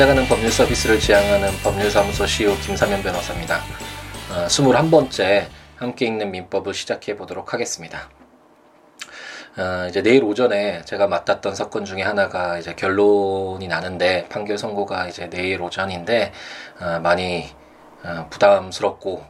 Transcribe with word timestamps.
찾아가는 0.00 0.26
법률 0.28 0.50
서비스를 0.50 0.98
지향하는 0.98 1.50
법률사무소 1.62 2.26
CEO 2.26 2.56
김사면 2.60 3.02
변호사입니다. 3.02 3.60
어, 4.32 4.46
21번째 4.46 5.44
함께 5.76 6.06
읽는 6.06 6.30
민법을 6.30 6.72
시작해 6.72 7.18
보도록 7.18 7.52
하겠습니다. 7.52 8.08
어, 9.58 9.88
이제 9.90 10.00
내일 10.00 10.24
오전에 10.24 10.86
제가 10.86 11.06
맡았던 11.06 11.54
사건 11.54 11.84
중에 11.84 12.00
하나가 12.00 12.56
이제 12.56 12.74
결론이 12.74 13.68
나는데 13.68 14.26
판결 14.30 14.56
선고가 14.56 15.06
이제 15.08 15.28
내일 15.28 15.60
오전인데 15.60 16.32
어, 16.80 17.00
많이 17.00 17.50
어, 18.02 18.26
부담스럽고 18.30 19.22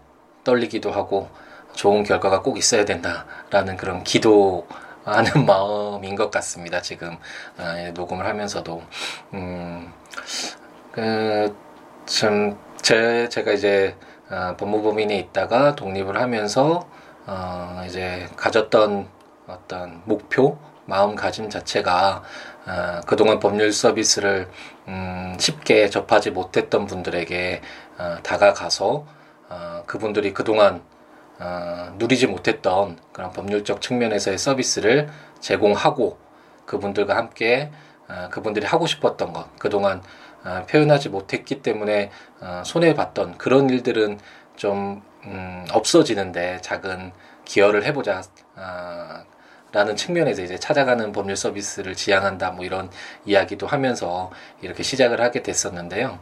떨리기도 0.44 0.92
하고 0.92 1.30
좋은 1.72 2.04
결과가 2.04 2.42
꼭 2.42 2.58
있어야 2.58 2.84
된다라는 2.84 3.76
그런 3.76 4.04
기도 4.04 4.68
하는 5.04 5.32
마음인 5.46 6.14
것 6.14 6.30
같습니다. 6.30 6.80
지금 6.80 7.18
어, 7.58 7.90
녹음을 7.92 8.24
하면서도 8.24 8.82
음, 9.34 9.92
그참 10.92 12.58
제 12.82 13.28
제가 13.28 13.52
이제 13.52 13.96
어, 14.30 14.56
법무법인에 14.56 15.16
있다가 15.18 15.74
독립을 15.76 16.20
하면서 16.20 16.88
어, 17.26 17.82
이제 17.86 18.28
가졌던 18.36 19.08
어떤 19.46 20.02
목표, 20.04 20.58
마음가짐 20.86 21.50
자체가 21.50 22.22
어, 22.66 23.00
그동안 23.06 23.38
법률 23.38 23.72
서비스를 23.72 24.48
음, 24.88 25.36
쉽게 25.38 25.88
접하지 25.90 26.30
못했던 26.30 26.86
분들에게 26.86 27.60
어, 27.98 28.16
다가가서 28.22 29.06
어, 29.48 29.82
그분들이 29.86 30.32
그동안 30.32 30.82
어, 31.38 31.94
누리지 31.98 32.26
못했던 32.26 32.98
그런 33.12 33.32
법률적 33.32 33.80
측면에서의 33.80 34.38
서비스를 34.38 35.08
제공하고 35.40 36.18
그분들과 36.66 37.16
함께 37.16 37.70
어, 38.08 38.28
그분들이 38.30 38.66
하고 38.66 38.86
싶었던 38.86 39.32
것, 39.32 39.56
그동안 39.58 40.02
어, 40.44 40.64
표현하지 40.68 41.08
못했기 41.10 41.62
때문에 41.62 42.10
어, 42.40 42.62
손해봤던 42.64 43.38
그런 43.38 43.68
일들은 43.70 44.18
좀 44.56 45.02
음, 45.24 45.66
없어지는데 45.72 46.60
작은 46.62 47.12
기여를 47.44 47.84
해보자. 47.84 48.22
어, 48.56 49.30
라는 49.72 49.94
측면에서 49.94 50.42
이제 50.42 50.58
찾아가는 50.58 51.12
법률 51.12 51.36
서비스를 51.36 51.94
지향한다 51.94 52.50
뭐 52.50 52.64
이런 52.64 52.90
이야기도 53.24 53.68
하면서 53.68 54.30
이렇게 54.62 54.82
시작을 54.82 55.20
하게 55.20 55.42
됐었는데요. 55.44 56.18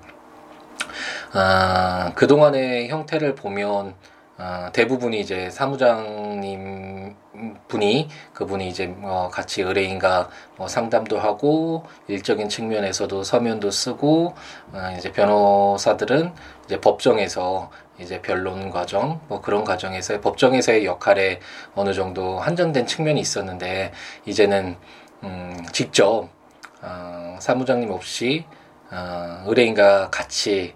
아, 1.33 2.13
그동안의 2.15 2.89
형태를 2.89 3.35
보면 3.35 3.95
어, 4.39 4.69
대부분이 4.73 5.19
이제 5.19 5.51
사무장님 5.51 7.17
분이 7.67 8.09
그분이 8.35 8.69
이제 8.69 8.87
뭐 8.87 9.29
같이 9.29 9.63
의뢰인과 9.63 10.31
뭐 10.57 10.69
상담도 10.69 11.19
하고 11.19 11.85
일적인 12.07 12.49
측면에서도 12.49 13.25
서면도 13.25 13.73
쓰고 13.73 14.35
어, 14.73 14.95
이제 14.97 15.11
변호사들은 15.11 16.33
이제 16.67 16.81
법정에서 16.81 17.71
이제 17.99 18.23
변론 18.23 18.71
과정 18.71 19.21
뭐 19.27 19.41
그런 19.41 19.65
과정에서 19.65 20.21
법정에서의 20.21 20.85
역할에 20.85 21.41
어느 21.75 21.93
정도 21.93 22.39
한정된 22.39 22.87
측면이 22.87 23.21
있었는데 23.21 23.93
이제는 24.25 24.77
음, 25.25 25.67
직접 25.73 26.29
어, 26.81 27.37
사무장님 27.41 27.91
없이 27.91 28.45
어, 28.93 29.43
의뢰인과 29.47 30.11
같이 30.11 30.75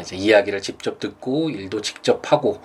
이제 0.00 0.16
이야기를 0.16 0.62
직접 0.62 0.98
듣고 0.98 1.50
일도 1.50 1.82
직접 1.82 2.32
하고 2.32 2.58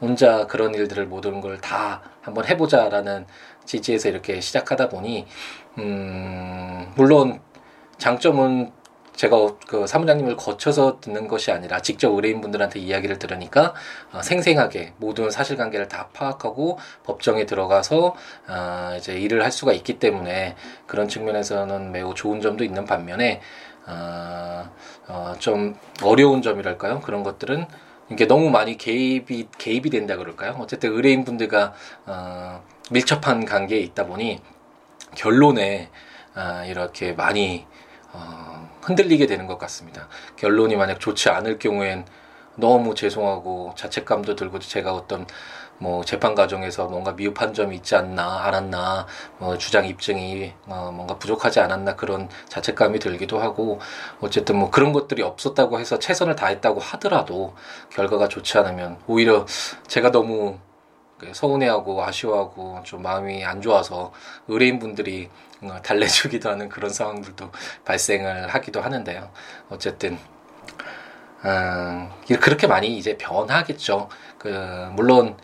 혼자 0.00 0.46
그런 0.46 0.74
일들을 0.74 1.06
모든 1.06 1.40
걸 1.40 1.60
다 1.60 2.02
한번 2.22 2.44
해보자라는 2.46 3.26
지지에서 3.64 4.08
이렇게 4.08 4.40
시작하다 4.40 4.88
보니 4.88 5.26
음 5.78 6.92
물론 6.96 7.40
장점은 7.98 8.72
제가 9.14 9.54
그 9.66 9.86
사무장님을 9.86 10.36
거쳐서 10.36 11.00
듣는 11.00 11.26
것이 11.26 11.50
아니라 11.50 11.80
직접 11.80 12.12
의뢰인분들한테 12.12 12.78
이야기를 12.80 13.18
들으니까 13.18 13.72
어, 14.12 14.20
생생하게 14.22 14.92
모든 14.98 15.30
사실관계를 15.30 15.88
다 15.88 16.08
파악하고 16.12 16.78
법정에 17.04 17.46
들어가서 17.46 18.14
어, 18.48 18.94
이제 18.98 19.14
일을 19.18 19.42
할 19.42 19.50
수가 19.50 19.72
있기 19.72 19.98
때문에 19.98 20.54
그런 20.86 21.08
측면에서는 21.08 21.92
매우 21.92 22.14
좋은 22.14 22.42
점도 22.42 22.62
있는 22.62 22.84
반면에 22.84 23.40
어, 23.86 24.70
어, 25.08 25.34
좀 25.38 25.76
어려운 26.02 26.42
점이랄까요? 26.42 27.00
그런 27.00 27.22
것들은 27.22 27.66
이게 28.10 28.26
너무 28.26 28.50
많이 28.50 28.76
개입이 28.76 29.48
개입이 29.58 29.90
된다 29.90 30.16
그럴까요? 30.16 30.56
어쨌든 30.60 30.92
의뢰인 30.92 31.24
분들과 31.24 31.74
어, 32.06 32.62
밀접한 32.90 33.44
관계에 33.44 33.80
있다 33.80 34.06
보니 34.06 34.40
결론에 35.16 35.90
어, 36.36 36.64
이렇게 36.66 37.12
많이 37.12 37.66
어, 38.12 38.68
흔들리게 38.82 39.26
되는 39.26 39.46
것 39.46 39.58
같습니다. 39.58 40.08
결론이 40.36 40.76
만약 40.76 41.00
좋지 41.00 41.28
않을 41.30 41.58
경우엔 41.58 42.06
너무 42.56 42.94
죄송하고 42.94 43.72
자책감도 43.76 44.36
들고 44.36 44.60
제가 44.60 44.94
어떤 44.94 45.26
뭐 45.78 46.04
재판 46.04 46.34
과정에서 46.34 46.86
뭔가 46.86 47.12
미흡한 47.12 47.52
점이 47.52 47.76
있지 47.76 47.94
않나 47.94 48.44
않았나 48.44 49.06
뭐 49.38 49.58
주장 49.58 49.86
입증이 49.86 50.52
어 50.66 50.90
뭔가 50.94 51.18
부족하지 51.18 51.60
않았나 51.60 51.96
그런 51.96 52.28
자책감이 52.48 52.98
들기도 52.98 53.38
하고 53.38 53.80
어쨌든 54.20 54.56
뭐 54.58 54.70
그런 54.70 54.92
것들이 54.92 55.22
없었다고 55.22 55.78
해서 55.78 55.98
최선을 55.98 56.36
다했다고 56.36 56.80
하더라도 56.80 57.54
결과가 57.90 58.28
좋지 58.28 58.58
않으면 58.58 58.98
오히려 59.06 59.46
제가 59.86 60.10
너무 60.10 60.58
그 61.18 61.32
서운해하고 61.32 62.04
아쉬워하고 62.04 62.80
좀 62.84 63.02
마음이 63.02 63.44
안 63.44 63.62
좋아서 63.62 64.12
의뢰인분들이 64.48 65.30
어, 65.62 65.78
달래주기도 65.82 66.50
하는 66.50 66.68
그런 66.68 66.90
상황들도 66.90 67.50
발생을 67.84 68.48
하기도 68.48 68.82
하는데요. 68.82 69.30
어쨌든 69.70 70.18
음, 71.44 72.10
그렇게 72.40 72.66
많이 72.66 72.96
이제 72.98 73.16
변하겠죠. 73.16 74.08
그 74.38 74.48
물론 74.92 75.36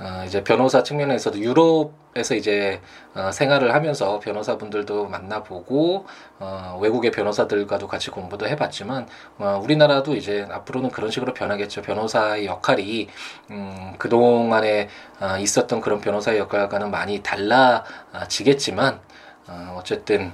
어, 0.00 0.24
이제 0.26 0.42
변호사 0.42 0.82
측면에서도 0.82 1.38
유럽에서 1.38 2.34
이제 2.34 2.80
어, 3.14 3.30
생활을 3.30 3.74
하면서 3.74 4.18
변호사분들도 4.18 5.06
만나보고 5.08 6.06
어, 6.38 6.78
외국의 6.80 7.10
변호사들과도 7.10 7.86
같이 7.86 8.10
공부도 8.10 8.48
해봤지만 8.48 9.06
어, 9.38 9.60
우리나라도 9.62 10.16
이제 10.16 10.46
앞으로는 10.50 10.90
그런 10.90 11.10
식으로 11.10 11.34
변하겠죠. 11.34 11.82
변호사의 11.82 12.46
역할이 12.46 13.08
음, 13.50 13.94
그 13.98 14.08
동안에 14.08 14.88
어, 15.20 15.36
있었던 15.38 15.82
그런 15.82 16.00
변호사의 16.00 16.38
역할과는 16.38 16.90
많이 16.90 17.22
달라지겠지만 17.22 19.00
어, 19.48 19.76
어쨌든 19.78 20.32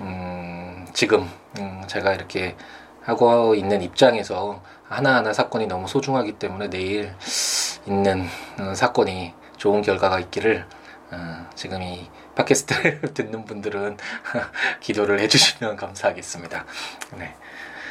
음, 0.00 0.86
지금 0.92 1.30
음, 1.60 1.84
제가 1.86 2.14
이렇게 2.14 2.56
하고 3.02 3.54
있는 3.54 3.80
입장에서 3.80 4.60
하나하나 4.88 5.32
사건이 5.32 5.66
너무 5.66 5.86
소중하기 5.86 6.38
때문에 6.38 6.70
내일 6.70 7.12
있는 7.86 8.26
어, 8.58 8.74
사건이 8.74 9.34
좋은 9.56 9.82
결과가 9.82 10.18
있기를 10.20 10.66
어, 11.10 11.46
지금 11.54 11.82
이 11.82 12.08
팟캐스트를 12.34 13.00
듣는 13.14 13.44
분들은 13.44 13.96
기도를 14.80 15.20
해주시면 15.20 15.76
감사하겠습니다. 15.76 16.64
네. 17.16 17.34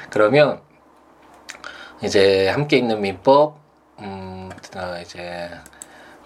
그러면 0.10 0.62
이제 2.02 2.48
함께 2.50 2.78
있는 2.78 3.02
민법 3.02 3.60
음, 4.00 4.50
어, 4.76 5.00
이제 5.02 5.50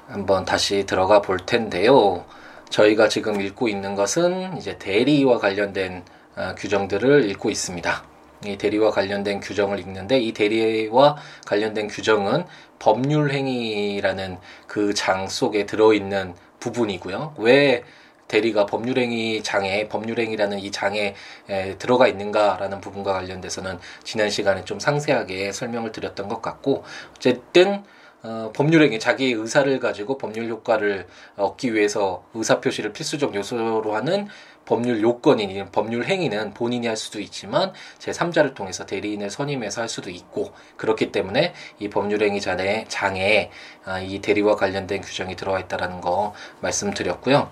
한번 0.08 0.46
다시 0.46 0.86
들어가 0.86 1.22
볼 1.22 1.38
텐데요. 1.38 2.26
저희가 2.70 3.10
지금 3.10 3.42
읽고 3.42 3.68
있는 3.68 3.96
것은 3.96 4.58
이제 4.58 4.78
대리와 4.78 5.40
관련된 5.40 6.04
어, 6.36 6.56
규정들을 6.58 7.30
읽고 7.30 7.50
있습니다. 7.50 8.11
이 8.46 8.58
대리와 8.58 8.92
관련된 8.92 9.40
규정을 9.40 9.80
읽는데 9.80 10.20
이 10.20 10.32
대리와 10.34 11.16
관련된 11.46 11.88
규정은 11.88 12.46
법률 12.80 13.32
행위라는 13.32 14.38
그 14.68 14.94
장 14.94 15.28
속에 15.28 15.66
들어있는 15.66 16.34
부분이고요. 16.60 17.36
왜 17.38 17.84
대리가 18.28 18.66
법률행위 18.66 19.44
장에 19.44 19.90
법률행위라는 19.90 20.60
이 20.60 20.72
장에 20.72 21.16
에, 21.50 21.78
들어가 21.78 22.08
있는가라는 22.08 22.80
부분과 22.80 23.14
관련돼서는 23.14 23.78
지난 24.04 24.30
시간에 24.30 24.64
좀 24.64 24.80
상세하게 24.80 25.52
설명을 25.52 25.92
드렸던 25.92 26.30
것 26.30 26.42
같고 26.42 26.84
어쨌든 27.18 27.84
어, 28.24 28.52
법률행위 28.56 29.00
자기의 29.00 29.34
의사를 29.34 29.80
가지고 29.80 30.18
법률 30.18 30.48
효과를 30.48 31.08
얻기 31.38 31.74
위해서 31.74 32.24
의사 32.36 32.62
표시를 32.62 32.94
필수적 32.94 33.34
요소로 33.36 33.96
하는 33.96 34.28
법률 34.66 35.02
요건인 35.02 35.66
법률 35.72 36.06
행위는 36.06 36.54
본인이 36.54 36.88
할 36.88 36.96
수도 36.96 37.20
있지만 37.20 37.74
제3자를 38.00 38.54
통해서 38.54 38.86
대리인을 38.86 39.30
선임해서 39.30 39.82
할 39.82 39.90
수도 39.90 40.10
있고 40.10 40.54
그렇기 40.78 41.12
때문에 41.12 41.54
이 41.80 41.90
법률 41.90 42.24
행위 42.24 42.40
장에 42.40 42.86
장에 42.88 43.52
아, 43.86 44.00
이 44.00 44.20
대리와 44.20 44.56
관련된 44.56 45.02
규정이 45.02 45.36
들어와 45.36 45.60
있다라는 45.60 46.02
거 46.02 46.34
말씀드렸고요. 46.62 47.52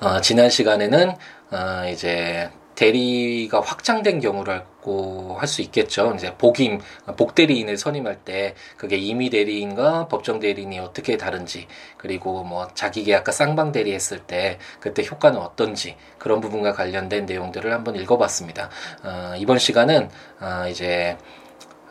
어, 0.00 0.20
지난 0.20 0.50
시간에는 0.50 1.16
어, 1.50 1.88
이제 1.90 2.50
대리가 2.82 3.60
확장된 3.60 4.18
경우라고 4.18 5.36
할 5.38 5.46
수 5.52 5.60
있겠죠. 5.62 6.14
이제 6.16 6.34
복임, 6.36 6.80
복대리인을 7.16 7.76
선임할 7.76 8.24
때 8.24 8.54
그게 8.78 8.96
임의 8.96 9.28
대리인과 9.30 10.08
법정 10.08 10.40
대리인이 10.40 10.78
어떻게 10.78 11.18
다른지 11.18 11.68
그리고 11.98 12.42
뭐 12.42 12.66
자기 12.74 13.04
계약과 13.04 13.30
쌍방 13.30 13.70
대리했을 13.70 14.20
때 14.20 14.58
그때 14.80 15.04
효과는 15.04 15.38
어떤지 15.38 15.96
그런 16.18 16.40
부분과 16.40 16.72
관련된 16.72 17.26
내용들을 17.26 17.70
한번 17.70 17.96
읽어봤습니다. 17.96 18.70
어, 19.04 19.34
이번 19.36 19.58
시간은 19.58 20.08
어, 20.40 20.68
이제 20.68 21.18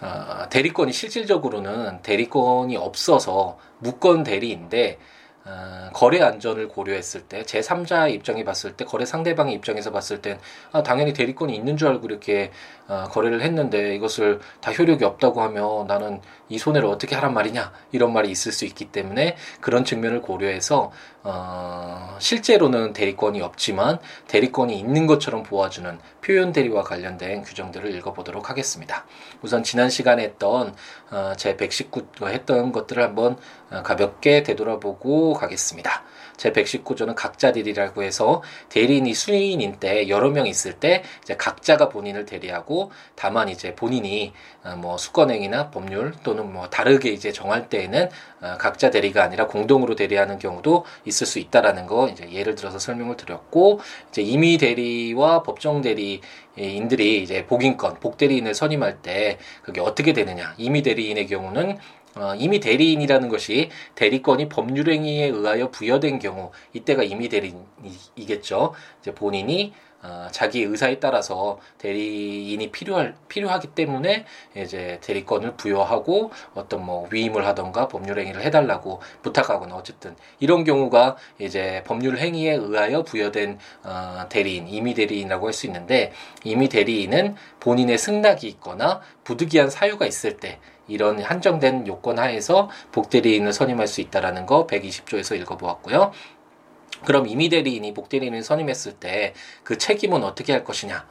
어, 0.01 0.49
대리권이 0.49 0.91
실질적으로는 0.91 2.01
대리권이 2.01 2.75
없어서 2.75 3.59
무권 3.77 4.23
대리인데 4.23 4.97
어, 5.43 5.89
거래 5.93 6.21
안전을 6.21 6.67
고려했을 6.67 7.21
때 7.21 7.41
제3자 7.43 8.11
입장에 8.11 8.43
봤을 8.43 8.73
때 8.73 8.85
거래 8.85 9.05
상대방의 9.05 9.55
입장에서 9.55 9.91
봤을 9.91 10.21
땐 10.21 10.39
아, 10.71 10.83
당연히 10.83 11.13
대리권이 11.13 11.55
있는 11.55 11.77
줄 11.77 11.87
알고 11.87 12.05
이렇게 12.07 12.51
어, 12.87 13.05
거래를 13.09 13.41
했는데 13.41 13.95
이것을 13.95 14.39
다 14.59 14.71
효력이 14.71 15.03
없다고 15.03 15.41
하면 15.41 15.87
나는 15.87 16.21
이 16.51 16.57
손해를 16.57 16.87
어떻게 16.89 17.15
하란 17.15 17.33
말이냐 17.33 17.71
이런 17.93 18.11
말이 18.11 18.29
있을 18.29 18.51
수 18.51 18.65
있기 18.65 18.91
때문에 18.91 19.37
그런 19.61 19.85
측면을 19.85 20.21
고려해서 20.21 20.91
어, 21.23 22.17
실제로는 22.19 22.93
대리권이 22.93 23.41
없지만 23.41 23.99
대리권이 24.27 24.77
있는 24.77 25.07
것처럼 25.07 25.43
보아주는 25.43 25.99
표현 26.21 26.51
대리와 26.51 26.83
관련된 26.83 27.43
규정들을 27.43 27.93
읽어보도록 27.95 28.49
하겠습니다. 28.49 29.05
우선 29.41 29.63
지난 29.63 29.89
시간에 29.89 30.23
했던 30.23 30.75
어, 31.11 31.33
제 31.37 31.55
119, 31.55 32.05
했던 32.27 32.71
것들을 32.71 33.01
한번 33.01 33.37
어, 33.69 33.81
가볍게 33.83 34.43
되돌아보고 34.43 35.33
가겠습니다. 35.33 36.03
제 36.41 36.51
119조는 36.51 37.13
각자 37.13 37.51
대리라고 37.51 38.01
해서 38.01 38.41
대리인이 38.69 39.13
수인인 39.13 39.79
때 39.79 40.09
여러 40.09 40.31
명 40.31 40.47
있을 40.47 40.73
때 40.73 41.03
이제 41.21 41.37
각자가 41.37 41.87
본인을 41.87 42.25
대리하고 42.25 42.89
다만 43.13 43.47
이제 43.47 43.75
본인이 43.75 44.33
어, 44.63 44.75
뭐 44.75 44.97
수권행위나 44.97 45.69
법률 45.69 46.13
또는 46.23 46.51
뭐 46.51 46.67
다르게 46.67 47.11
이제 47.11 47.31
정할 47.31 47.69
때에는 47.69 48.09
어, 48.41 48.55
각자 48.57 48.89
대리가 48.89 49.23
아니라 49.23 49.45
공동으로 49.45 49.93
대리하는 49.93 50.39
경우도 50.39 50.85
있을 51.05 51.27
수 51.27 51.37
있다라는 51.37 51.85
거 51.85 52.07
이제 52.07 52.27
예를 52.31 52.55
들어서 52.55 52.79
설명을 52.79 53.17
드렸고 53.17 53.79
이제 54.09 54.23
임의 54.23 54.57
대리와 54.57 55.43
법정 55.43 55.81
대리 55.81 56.21
인들이 56.57 57.21
이제 57.21 57.45
복인권 57.45 57.99
복대리인을 57.99 58.53
선임할 58.53 59.01
때 59.01 59.37
그게 59.61 59.79
어떻게 59.79 60.11
되느냐. 60.11 60.53
임의 60.57 60.81
대리인의 60.81 61.27
경우는 61.27 61.77
어, 62.15 62.33
이미 62.37 62.59
대리인이라는 62.59 63.29
것이 63.29 63.69
대리권이 63.95 64.49
법률행위에 64.49 65.27
의하여 65.27 65.71
부여된 65.71 66.19
경우 66.19 66.51
이때가 66.73 67.03
이미 67.03 67.29
대리인이겠죠. 67.29 68.73
이제 69.01 69.13
본인이 69.13 69.73
어, 70.03 70.27
자기 70.31 70.63
의사에 70.63 70.99
따라서 70.99 71.59
대리인이 71.77 72.71
필요할 72.71 73.13
필요하기 73.27 73.67
때문에 73.75 74.25
이제 74.55 74.99
대리권을 75.01 75.57
부여하고 75.57 76.31
어떤 76.55 76.83
뭐 76.83 77.07
위임을 77.11 77.45
하던가 77.45 77.87
법률 77.87 78.19
행위를 78.19 78.41
해달라고 78.41 78.99
부탁하거나 79.21 79.75
어쨌든 79.75 80.15
이런 80.39 80.63
경우가 80.63 81.17
이제 81.37 81.83
법률 81.85 82.17
행위에 82.17 82.53
의하여 82.53 83.03
부여된 83.03 83.59
어, 83.83 84.25
대리인 84.29 84.67
임의 84.67 84.95
대리인이라고 84.95 85.45
할 85.45 85.51
수 85.53 85.67
있는데 85.67 86.13
임의 86.45 86.69
대리인은 86.69 87.35
본인의 87.59 87.97
승낙이 87.97 88.47
있거나 88.47 89.01
부득이한 89.25 89.69
사유가 89.69 90.05
있을 90.05 90.37
때 90.37 90.59
이런 90.87 91.21
한정된 91.21 91.87
요건 91.87 92.19
하에서 92.19 92.69
복대리인을 92.91 93.53
선임할 93.53 93.87
수 93.87 94.01
있다라는 94.01 94.45
거 94.45 94.67
120조에서 94.67 95.39
읽어보았고요. 95.41 96.11
그럼 97.05 97.27
임의 97.27 97.49
대리인이 97.49 97.93
복대리인을 97.93 98.43
선임했을 98.43 98.93
때 98.93 99.33
그 99.63 99.77
책임은 99.77 100.23
어떻게 100.23 100.53
할 100.53 100.63
것이냐? 100.63 101.07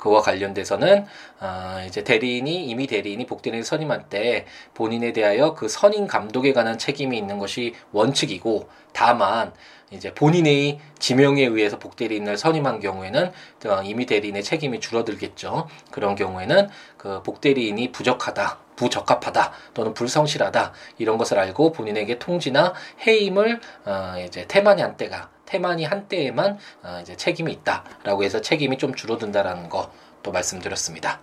그와 0.00 0.22
관련돼서는 0.22 1.06
어, 1.40 1.84
이제 1.86 2.02
대리인이 2.02 2.66
임의 2.66 2.86
대리인이 2.88 3.26
복대리인을 3.26 3.64
선임할 3.64 4.08
때 4.08 4.46
본인에 4.74 5.12
대하여 5.12 5.54
그 5.54 5.68
선임 5.68 6.06
감독에 6.06 6.52
관한 6.52 6.78
책임이 6.78 7.16
있는 7.16 7.38
것이 7.38 7.74
원칙이고 7.92 8.68
다만 8.92 9.52
이제 9.90 10.14
본인의 10.14 10.78
지명에 10.98 11.44
의해서 11.44 11.78
복대리인을 11.78 12.36
선임한 12.36 12.80
경우에는 12.80 13.32
어, 13.66 13.82
임의 13.82 14.06
대리인의 14.06 14.42
책임이 14.42 14.80
줄어들겠죠. 14.80 15.68
그런 15.90 16.14
경우에는 16.14 16.68
그 16.96 17.22
복대리인이 17.22 17.92
부적하다, 17.92 18.58
부적합하다 18.76 19.52
또는 19.74 19.92
불성실하다 19.94 20.72
이런 20.98 21.18
것을 21.18 21.38
알고 21.38 21.72
본인에게 21.72 22.18
통지나 22.18 22.72
해임을 23.06 23.60
어, 23.84 24.14
이제 24.24 24.46
태만이 24.46 24.80
한 24.80 24.96
때가 24.96 25.28
태만이 25.50 25.84
한때에만 25.84 26.58
어, 26.82 26.98
이제 27.02 27.16
책임이 27.16 27.52
있다라고 27.52 28.22
해서 28.22 28.40
책임이 28.40 28.78
좀 28.78 28.94
줄어든다라는 28.94 29.68
것도 29.68 30.30
말씀드렸습니다. 30.32 31.20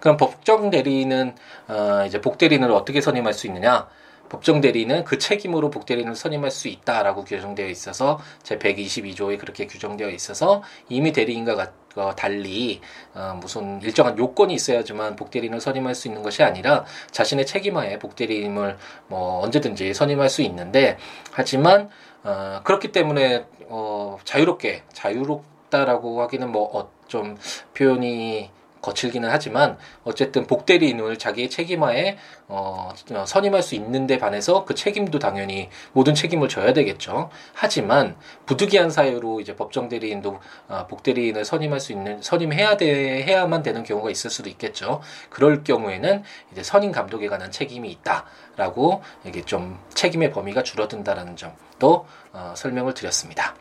그럼 0.00 0.16
법정 0.16 0.70
대리인은 0.70 1.36
어, 1.68 2.04
이제 2.06 2.20
복 2.20 2.36
대리인을 2.38 2.70
어떻게 2.72 3.00
선임할 3.00 3.32
수 3.32 3.46
있느냐? 3.46 3.88
법정 4.28 4.60
대리는 4.60 5.04
그 5.04 5.18
책임으로 5.18 5.70
복 5.70 5.86
대리인을 5.86 6.16
선임할 6.16 6.50
수 6.50 6.66
있다라고 6.66 7.24
규정되어 7.24 7.68
있어서 7.68 8.18
제 8.42 8.58
122조에 8.58 9.38
그렇게 9.38 9.66
규정되어 9.66 10.08
있어서 10.10 10.62
이미 10.88 11.12
대리인과 11.12 11.72
어, 11.96 12.12
달리 12.16 12.80
어, 13.14 13.38
무슨 13.40 13.80
일정한 13.82 14.18
요건이 14.18 14.54
있어야지만 14.54 15.14
복대리인을 15.14 15.60
선임할 15.60 15.94
수 15.94 16.08
있는 16.08 16.22
것이 16.22 16.42
아니라 16.42 16.84
자신의 17.12 17.46
책임하에 17.46 18.00
복대리인을 18.00 18.76
뭐 19.06 19.40
언제든지 19.42 19.94
선임할 19.94 20.28
수 20.28 20.42
있는데 20.42 20.98
하지만 21.30 21.90
어, 22.24 22.60
그렇기 22.64 22.90
때문에 22.90 23.46
어, 23.68 24.18
자유롭게 24.24 24.82
자유롭다라고 24.92 26.22
하기는 26.22 26.50
뭐좀 26.50 27.32
어, 27.32 27.36
표현이 27.74 28.50
거칠기는 28.84 29.28
하지만 29.30 29.78
어쨌든 30.04 30.46
복대리인을 30.46 31.18
자기의 31.18 31.48
책임하에 31.48 32.18
어, 32.48 32.92
선임할 33.26 33.62
수 33.62 33.74
있는데 33.76 34.18
반해서 34.18 34.66
그 34.66 34.74
책임도 34.74 35.18
당연히 35.18 35.70
모든 35.92 36.14
책임을 36.14 36.48
져야 36.48 36.74
되겠죠. 36.74 37.30
하지만 37.54 38.16
부득이한 38.44 38.90
사유로 38.90 39.40
이제 39.40 39.56
법정 39.56 39.88
대리인도 39.88 40.38
어, 40.68 40.86
복대리인을 40.88 41.46
선임할 41.46 41.80
수 41.80 41.92
있는 41.92 42.20
선임해야 42.20 42.76
돼 42.76 43.24
해야만 43.24 43.62
되는 43.62 43.82
경우가 43.82 44.10
있을 44.10 44.28
수도 44.28 44.50
있겠죠. 44.50 45.00
그럴 45.30 45.64
경우에는 45.64 46.22
이제 46.52 46.62
선임 46.62 46.92
감독에 46.92 47.28
관한 47.28 47.50
책임이 47.50 47.90
있다라고 47.90 49.02
이게 49.24 49.42
좀 49.42 49.78
책임의 49.94 50.30
범위가 50.30 50.62
줄어든다라는 50.62 51.36
점도 51.36 52.06
어, 52.32 52.52
설명을 52.54 52.92
드렸습니다. 52.92 53.54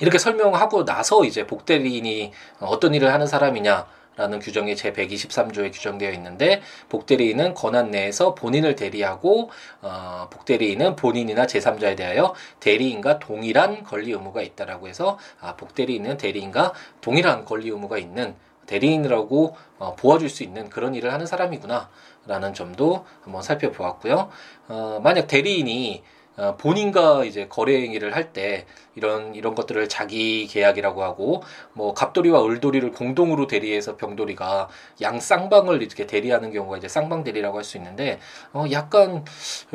이렇게 0.00 0.18
설명하고 0.18 0.84
나서 0.84 1.24
이제 1.24 1.46
복대리인이 1.46 2.32
어떤 2.58 2.94
일을 2.94 3.12
하는 3.12 3.26
사람이냐 3.28 3.86
라는 4.20 4.38
규정이 4.38 4.76
제 4.76 4.92
123조에 4.92 5.72
규정되어 5.72 6.12
있는데 6.12 6.60
복대리인은 6.90 7.54
권한 7.54 7.90
내에서 7.90 8.34
본인을 8.34 8.76
대리하고 8.76 9.50
어, 9.80 10.28
복대리인은 10.30 10.96
본인이나 10.96 11.46
제3자에 11.46 11.96
대하여 11.96 12.34
대리인과 12.60 13.18
동일한 13.18 13.82
권리 13.82 14.12
의무가 14.12 14.42
있다라고 14.42 14.88
해서 14.88 15.18
아, 15.40 15.56
복대리인은 15.56 16.18
대리인과 16.18 16.74
동일한 17.00 17.46
권리 17.46 17.70
의무가 17.70 17.96
있는 17.96 18.34
대리인이라고 18.66 19.56
어, 19.78 19.96
보아줄 19.96 20.28
수 20.28 20.42
있는 20.42 20.68
그런 20.68 20.94
일을 20.94 21.14
하는 21.14 21.24
사람이구나 21.24 21.88
라는 22.26 22.52
점도 22.52 23.06
한번 23.22 23.40
살펴보았고요. 23.42 24.28
어, 24.68 25.00
만약 25.02 25.28
대리인이 25.28 26.04
어, 26.04 26.19
본인과 26.58 27.24
이제 27.24 27.46
거래 27.48 27.80
행위를 27.82 28.14
할 28.14 28.32
때 28.32 28.64
이런 28.94 29.34
이런 29.34 29.54
것들을 29.54 29.88
자기 29.88 30.46
계약이라고 30.46 31.02
하고 31.02 31.42
뭐 31.72 31.94
갑돌이와 31.94 32.44
을돌이를 32.44 32.92
공동으로 32.92 33.46
대리해서 33.46 33.96
병돌이가 33.96 34.68
양 35.02 35.18
쌍방을 35.20 35.82
이렇게 35.82 36.06
대리하는 36.06 36.52
경우가 36.52 36.76
이제 36.76 36.86
쌍방 36.88 37.24
대리라고 37.24 37.56
할 37.58 37.64
수 37.64 37.76
있는데 37.76 38.18
어 38.52 38.64
약간 38.72 39.24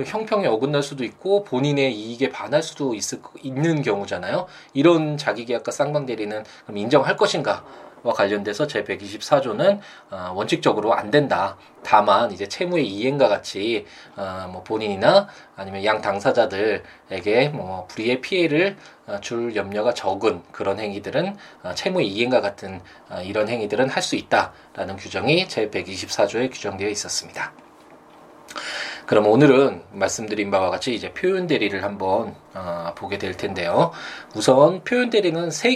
형평에 0.03 0.47
어긋날 0.47 0.83
수도 0.83 1.03
있고 1.03 1.43
본인의 1.43 1.93
이익에 1.93 2.29
반할 2.29 2.63
수도 2.63 2.93
있을 2.93 3.19
있는 3.41 3.81
경우잖아요. 3.81 4.47
이런 4.73 5.17
자기 5.17 5.45
계약과 5.45 5.71
쌍방 5.71 6.05
대리는 6.05 6.43
그럼 6.65 6.77
인정할 6.77 7.15
것인가? 7.17 7.63
와 8.05 8.13
관련돼서 8.13 8.67
제 8.67 8.83
124조는 8.83 9.79
어, 10.11 10.31
원칙적으로 10.35 10.93
안 10.93 11.09
된다. 11.09 11.57
다만 11.83 12.31
이제 12.31 12.47
채무의 12.47 12.87
이행과 12.87 13.27
같이 13.27 13.85
어, 14.15 14.47
뭐 14.51 14.63
본인이나 14.63 15.27
아니면 15.55 15.83
양 15.83 16.01
당사자들에게 16.01 17.49
뭐 17.49 17.87
불이의 17.87 18.21
피해를 18.21 18.77
어, 19.07 19.19
줄 19.21 19.55
염려가 19.55 19.95
적은 19.95 20.43
그런 20.51 20.79
행위들은 20.79 21.35
어, 21.63 21.73
채무의 21.73 22.07
이행과 22.07 22.41
같은 22.41 22.79
어, 23.09 23.21
이런 23.21 23.49
행위들은 23.49 23.89
할 23.89 24.05
수 24.05 24.15
있다라는 24.15 24.97
규정이 24.97 25.47
제 25.47 25.71
124조에 25.71 26.51
규정되어 26.53 26.89
있었습니다. 26.89 27.53
그럼 29.05 29.27
오늘은 29.27 29.83
말씀드린 29.91 30.49
바와 30.49 30.69
같이 30.71 30.93
이제 30.95 31.13
표현 31.13 31.45
대리를 31.45 31.83
한번 31.83 32.35
어, 32.55 32.93
보게 32.95 33.17
될 33.19 33.37
텐데요. 33.37 33.91
우선 34.35 34.83
표현 34.83 35.09
대리는 35.11 35.51
세 35.51 35.75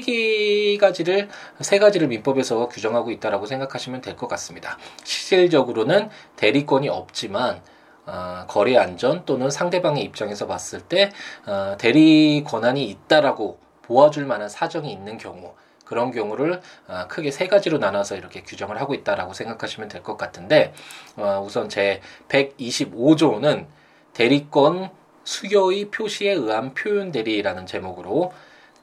가지를 0.79 1.29
세 1.59 1.77
가지를 1.77 2.07
민법에서 2.07 2.67
규정하고 2.69 3.11
있다라고 3.11 3.45
생각하시면 3.45 4.01
될 4.01 4.15
것 4.19 4.27
같습니다. 4.27 4.77
실질적으로는 5.03 6.09
대리권이 6.35 6.89
없지만 6.89 7.61
어, 8.07 8.45
거래 8.47 8.75
안전 8.77 9.23
또는 9.25 9.51
상대방의 9.51 10.03
입장에서 10.03 10.47
봤을 10.47 10.81
때 10.81 11.11
어, 11.45 11.75
대리 11.77 12.43
권한이 12.43 12.83
있다라고 12.85 13.59
보아줄 13.83 14.25
만한 14.25 14.49
사정이 14.49 14.91
있는 14.91 15.17
경우 15.17 15.53
그런 15.89 16.11
경우를 16.11 16.61
어, 16.87 17.05
크게 17.07 17.31
세 17.31 17.47
가지로 17.47 17.79
나눠서 17.79 18.15
이렇게 18.15 18.43
규정을 18.43 18.79
하고 18.79 18.93
있다라고 18.93 19.33
생각하시면 19.33 19.89
될 19.89 20.03
것 20.03 20.17
같은데 20.17 20.71
어, 21.17 21.43
우선 21.43 21.67
제 21.67 21.99
125조는 22.29 23.65
대리권 24.13 24.91
수요의 25.23 25.89
표시에 25.89 26.31
의한 26.33 26.73
표현 26.75 27.11
대리라는 27.11 27.65
제목으로 27.65 28.31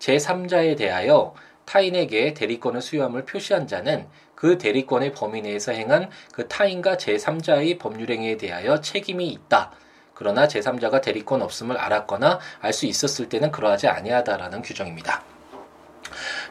제3자에 0.01 0.77
대하여 0.77 1.35
타인에게 1.65 2.35
대리권을 2.35 2.83
수여함을 2.83 3.25
표시한 3.25 3.67
자는 3.69 4.07
그 4.35 4.59
대리권의 4.59 5.13
범위 5.13 5.41
내에서 5.43 5.73
행한 5.73 6.11
그 6.33 6.49
타인과 6.49 6.97
제3자의 6.97 7.79
법률행위에 7.79 8.37
대하여 8.37 8.81
책임이 8.81 9.29
있다. 9.29 9.71
그러나 10.13 10.49
제3자가 10.49 11.01
대리권 11.01 11.41
없음을 11.43 11.77
알았거나 11.79 12.41
알 12.61 12.73
수 12.73 12.87
있었을 12.87 13.29
때는 13.29 13.51
그러하지 13.53 13.87
아니하다라는 13.89 14.63
규정입니다. 14.63 15.36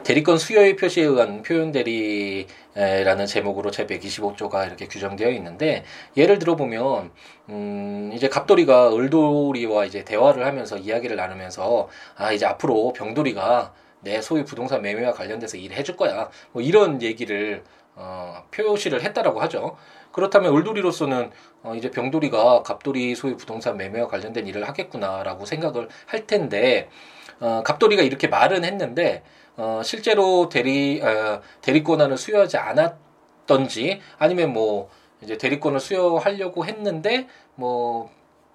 대리권 0.04 0.38
수요의 0.38 0.76
표시에 0.76 1.04
의한 1.04 1.42
표현 1.42 1.72
대리라는 1.72 3.26
제목으로 3.26 3.70
제 3.70 3.86
125조가 3.86 4.66
이렇게 4.66 4.86
규정되어 4.86 5.30
있는데 5.30 5.84
예를 6.16 6.38
들어 6.38 6.56
보면 6.56 7.10
음 7.48 8.10
이제 8.14 8.28
갑돌이가 8.28 8.94
을돌이와 8.94 9.84
이제 9.84 10.04
대화를 10.04 10.46
하면서 10.46 10.76
이야기를 10.76 11.16
나누면서 11.16 11.88
아 12.16 12.32
이제 12.32 12.46
앞으로 12.46 12.92
병돌이가 12.92 13.72
내 14.00 14.22
소유 14.22 14.44
부동산 14.44 14.82
매매와 14.82 15.12
관련돼서 15.12 15.56
일해 15.56 15.82
줄 15.82 15.96
거야. 15.96 16.30
뭐 16.52 16.62
이런 16.62 17.02
얘기를 17.02 17.64
어 17.94 18.44
표시를 18.50 19.02
했다라고 19.02 19.40
하죠. 19.42 19.76
그렇다면 20.16 20.56
을돌이로서는 20.56 21.30
어 21.62 21.74
이제 21.74 21.90
병돌이가 21.90 22.62
갑돌이 22.62 23.14
소유 23.14 23.36
부동산 23.36 23.76
매매와 23.76 24.08
관련된 24.08 24.46
일을 24.46 24.66
하겠구나라고 24.66 25.44
생각을 25.44 25.88
할 26.06 26.26
텐데 26.26 26.88
어 27.38 27.62
갑돌이가 27.62 28.02
이렇게 28.02 28.26
말은 28.26 28.64
했는데 28.64 29.22
어, 29.58 29.82
실제로 29.84 30.48
대리 30.48 31.02
어, 31.02 31.42
대리권을 31.60 32.16
수여하지 32.16 32.56
않았던지 32.56 34.00
아니면 34.18 34.54
뭐 34.54 34.88
이제 35.22 35.36
대리권을 35.36 35.80
수여하려고 35.80 36.64
했는데 36.64 37.28
뭐, 37.54 38.10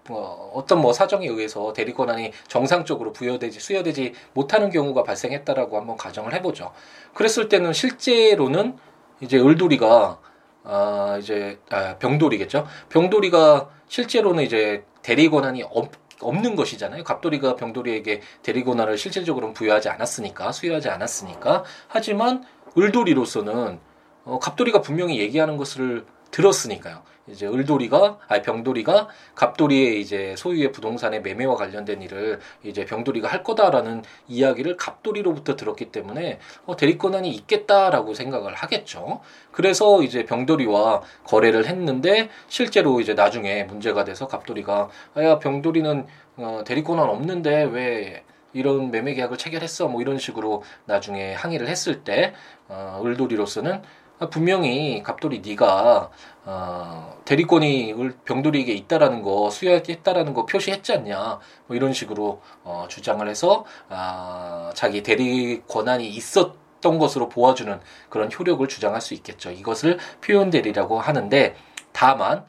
뭐 0.07 0.51
어떤 0.55 0.81
뭐 0.81 0.93
사정에 0.93 1.27
의해서 1.27 1.73
대리권안이 1.73 2.31
정상적으로 2.47 3.13
부여되지 3.13 3.59
수여되지 3.59 4.13
못하는 4.33 4.71
경우가 4.71 5.03
발생했다라고 5.03 5.77
한번 5.77 5.95
가정을 5.95 6.33
해보죠. 6.33 6.71
그랬을 7.13 7.49
때는 7.49 7.73
실제로는 7.73 8.77
이제 9.21 9.39
을돌이가 9.39 10.19
아 10.63 11.17
이제 11.19 11.59
아, 11.69 11.97
병돌이겠죠. 11.97 12.65
병돌이가 12.89 13.69
실제로는 13.87 14.43
이제 14.43 14.83
대리 15.01 15.29
권한이 15.29 15.63
없, 15.63 15.91
없는 16.21 16.55
것이잖아요. 16.55 17.03
갑돌이가 17.03 17.55
병돌이에게 17.55 18.21
대리 18.43 18.63
권한을 18.63 18.97
실질적으로는 18.97 19.53
부여하지 19.53 19.89
않았으니까 19.89 20.51
수여하지 20.51 20.89
않았으니까 20.89 21.63
하지만 21.87 22.43
을돌이로서는 22.77 23.79
어, 24.23 24.39
갑돌이가 24.39 24.81
분명히 24.81 25.19
얘기하는 25.19 25.57
것을 25.57 26.05
들었으니까요. 26.29 27.03
이제 27.27 27.47
을돌이가 27.47 28.19
아니 28.27 28.41
병돌이가 28.41 29.07
갑돌이의 29.35 30.01
이제 30.01 30.35
소유의 30.37 30.71
부동산의 30.71 31.21
매매와 31.21 31.55
관련된 31.55 32.01
일을 32.01 32.39
이제 32.63 32.85
병돌이가 32.85 33.27
할 33.27 33.43
거다라는 33.43 34.03
이야기를 34.27 34.77
갑돌이로부터 34.77 35.55
들었기 35.55 35.91
때문에 35.91 36.39
어, 36.65 36.75
대리 36.75 36.97
권한이 36.97 37.29
있겠다라고 37.29 38.13
생각을 38.13 38.53
하겠죠. 38.53 39.21
그래서 39.51 40.03
이제 40.03 40.25
병돌이와 40.25 41.01
거래를 41.25 41.65
했는데 41.65 42.29
실제로 42.47 42.99
이제 42.99 43.13
나중에 43.13 43.63
문제가 43.63 44.03
돼서 44.03 44.27
갑돌이가 44.27 44.89
야 45.17 45.39
병돌이는 45.39 46.07
어, 46.37 46.63
대리 46.65 46.83
권한 46.83 47.09
없는데 47.09 47.63
왜 47.63 48.23
이런 48.53 48.91
매매 48.91 49.13
계약을 49.13 49.37
체결했어 49.37 49.87
뭐 49.87 50.01
이런 50.01 50.17
식으로 50.17 50.63
나중에 50.85 51.33
항의를 51.33 51.67
했을 51.67 52.03
때 52.03 52.33
어, 52.67 53.01
을돌이로서는 53.03 53.73
아, 53.73 53.81
분명히 54.29 55.01
갑돌이 55.03 55.41
네가 55.45 56.11
어, 56.45 57.21
대리권이 57.25 57.95
병돌이에게 58.25 58.73
있다라는 58.73 59.21
거 59.21 59.49
수여했다라는 59.49 60.33
거 60.33 60.45
표시했지 60.45 60.93
않냐 60.93 61.39
뭐 61.67 61.75
이런 61.75 61.93
식으로 61.93 62.41
어, 62.63 62.85
주장을 62.89 63.27
해서 63.27 63.65
아, 63.89 64.71
자기 64.75 65.03
대리 65.03 65.61
권한이 65.67 66.07
있었 66.07 66.61
던 66.81 66.97
것으로 66.97 67.29
보아주는 67.29 67.79
그런 68.09 68.31
효력을 68.31 68.67
주장할 68.67 69.01
수 69.01 69.13
있겠죠. 69.13 69.51
이것을 69.51 69.99
표현 70.19 70.49
대리라고 70.49 70.99
하는데 70.99 71.55
다만 71.91 72.43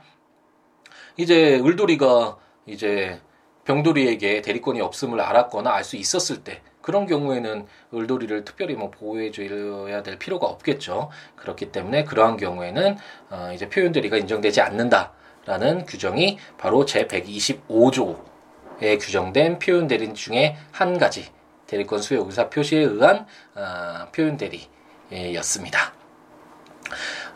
이제 1.19 1.61
을돌이가 1.63 2.39
이제 2.65 3.21
병돌이에게 3.65 4.41
대리권이 4.41 4.81
없음을 4.81 5.21
알았거나 5.21 5.71
알 5.71 5.85
수 5.85 5.97
있었을 5.97 6.43
때 6.43 6.63
그런 6.83 7.07
경우에는 7.07 7.67
을돌이를 7.95 8.45
특별히 8.45 8.75
뭐 8.75 8.91
보호해 8.91 9.31
줘야 9.31 10.03
될 10.03 10.19
필요가 10.19 10.47
없겠죠. 10.49 11.11
그렇기 11.37 11.73
때문에 11.73 12.05
그러한 12.05 12.37
경우에는 12.37 12.99
어 13.31 13.51
이제 13.55 13.69
표현 13.69 13.93
대리가 13.93 14.19
인정되지 14.19 14.61
않는다라는 14.61 15.87
규정이 15.87 16.39
바로 16.59 16.85
제 16.85 17.07
125조에 17.07 19.01
규정된 19.01 19.59
표현 19.61 19.87
대리 19.87 20.13
중에 20.13 20.57
한 20.73 20.99
가지 20.99 21.31
대리권 21.69 22.03
수요 22.03 22.25
의사 22.27 22.51
표시에 22.51 22.81
의한 22.81 23.27
어 23.55 24.09
표현 24.13 24.37
대리였습니다. 24.37 25.95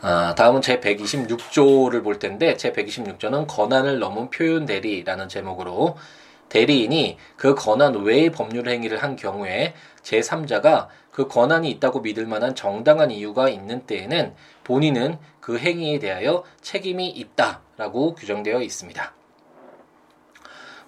아, 0.01 0.35
다음은 0.35 0.61
제 0.61 0.79
126조를 0.79 2.03
볼 2.03 2.19
텐데 2.19 2.55
제 2.55 2.71
126조는 2.71 3.47
권한을 3.47 3.97
넘은 3.97 4.29
표현 4.29 4.65
대리라는 4.65 5.27
제목으로 5.27 5.97
대리인이 6.49 7.17
그 7.35 7.55
권한 7.55 7.95
외의 7.95 8.31
법률 8.31 8.69
행위를 8.69 9.03
한 9.03 9.15
경우에 9.15 9.73
제3자가 10.03 10.87
그 11.11 11.27
권한이 11.27 11.69
있다고 11.71 12.01
믿을 12.01 12.25
만한 12.25 12.55
정당한 12.55 13.11
이유가 13.11 13.49
있는 13.49 13.85
때에는 13.85 14.35
본인은 14.63 15.17
그 15.39 15.57
행위에 15.57 15.99
대하여 15.99 16.43
책임이 16.61 17.07
있다라고 17.09 18.15
규정되어 18.15 18.61
있습니다. 18.61 19.13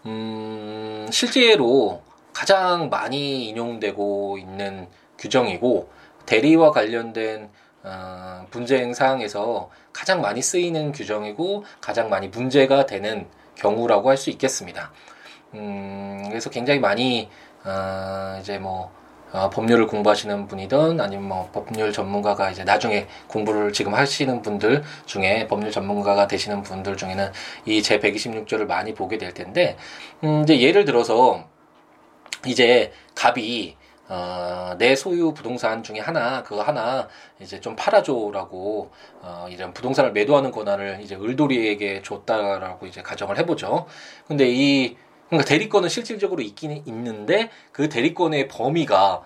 음, 0.05 1.07
실제로 1.11 2.01
가장 2.33 2.89
많이 2.89 3.47
인용되고 3.49 4.37
있는 4.37 4.87
규정이고 5.17 5.89
대리와 6.25 6.71
관련된 6.71 7.49
어, 7.83 8.45
분쟁 8.51 8.93
사항에서 8.93 9.69
가장 9.93 10.21
많이 10.21 10.41
쓰이는 10.41 10.91
규정이고 10.91 11.63
가장 11.81 12.09
많이 12.09 12.27
문제가 12.27 12.85
되는 12.85 13.27
경우라고 13.55 14.09
할 14.09 14.17
수 14.17 14.29
있겠습니다. 14.29 14.91
음, 15.53 16.25
그래서 16.29 16.49
굉장히 16.49 16.79
많이 16.79 17.29
어, 17.65 18.37
이제 18.39 18.57
뭐 18.59 18.91
어, 19.31 19.49
법률을 19.49 19.85
공부하시는 19.87 20.47
분이든 20.47 20.99
아니면 20.99 21.27
뭐 21.27 21.49
법률 21.53 21.91
전문가가 21.91 22.49
이제 22.49 22.63
나중에 22.63 23.07
공부를 23.27 23.73
지금 23.73 23.93
하시는 23.93 24.41
분들 24.41 24.83
중에 25.05 25.47
법률 25.47 25.71
전문가가 25.71 26.27
되시는 26.27 26.63
분들 26.63 26.97
중에는 26.97 27.31
이 27.65 27.81
제 27.83 27.99
126조를 27.99 28.65
많이 28.65 28.93
보게 28.93 29.17
될 29.17 29.33
텐데 29.33 29.77
음, 30.23 30.41
이제 30.43 30.59
예를 30.59 30.85
들어서 30.85 31.43
이제 32.45 32.91
갑이 33.15 33.75
어, 34.07 34.73
내 34.79 34.95
소유 34.95 35.33
부동산 35.35 35.83
중에 35.83 35.99
하나, 35.99 36.41
그거 36.41 36.63
하나, 36.63 37.07
이제 37.39 37.59
좀 37.59 37.75
팔아줘라고, 37.75 38.89
어, 39.21 39.45
이런 39.51 39.71
부동산을 39.71 40.13
매도하는 40.13 40.49
권한을 40.49 40.99
이제 41.03 41.13
을돌이에게 41.15 42.01
줬다라고 42.01 42.87
이제 42.87 43.03
가정을 43.03 43.37
해보죠. 43.37 43.85
근데 44.27 44.47
이 44.49 44.97
그러니까 45.29 45.47
대리권은 45.47 45.89
실질적으로 45.89 46.41
있긴 46.41 46.83
있는데 46.85 47.49
그 47.71 47.87
대리권의 47.87 48.47
범위가 48.47 49.23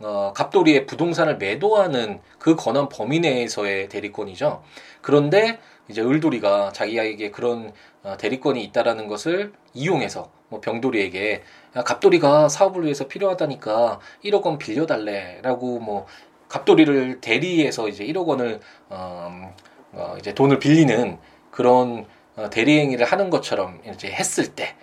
어, 0.00 0.32
갑돌이의 0.34 0.86
부동산을 0.86 1.38
매도하는 1.38 2.20
그 2.38 2.54
권한 2.54 2.88
범위 2.90 3.20
내에서의 3.20 3.88
대리권이죠. 3.88 4.62
그런데 5.00 5.58
이제 5.88 6.02
을돌이가 6.02 6.72
자기에게 6.72 7.30
그런 7.30 7.72
어, 8.02 8.16
대리권이 8.18 8.62
있다라는 8.64 9.08
것을 9.08 9.54
이용해서 9.72 10.30
뭐 10.48 10.60
병돌이에게 10.60 11.42
야, 11.76 11.82
갑돌이가 11.82 12.48
사업을 12.48 12.84
위해서 12.84 13.08
필요하다니까 13.08 14.00
1억 14.24 14.42
원 14.44 14.58
빌려달래라고 14.58 15.80
뭐 15.80 16.06
갑돌이를 16.48 17.20
대리해서 17.20 17.88
이제 17.88 18.04
1억 18.04 18.26
원을 18.26 18.60
어, 18.90 19.54
어, 19.92 20.14
이제 20.18 20.34
돈을 20.34 20.58
빌리는 20.58 21.18
그런 21.50 22.06
어, 22.36 22.50
대리 22.50 22.78
행위를 22.78 23.06
하는 23.06 23.30
것처럼 23.30 23.80
이제 23.90 24.08
했을 24.08 24.54
때 24.54 24.76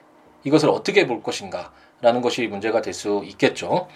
이것을 0.43 0.69
어떻게 0.69 1.05
볼 1.07 1.21
것인가라는 1.23 2.21
것이 2.21 2.47
문제가 2.47 2.81
될 2.81 2.93
수 2.93 3.21
있겠죠. 3.25 3.87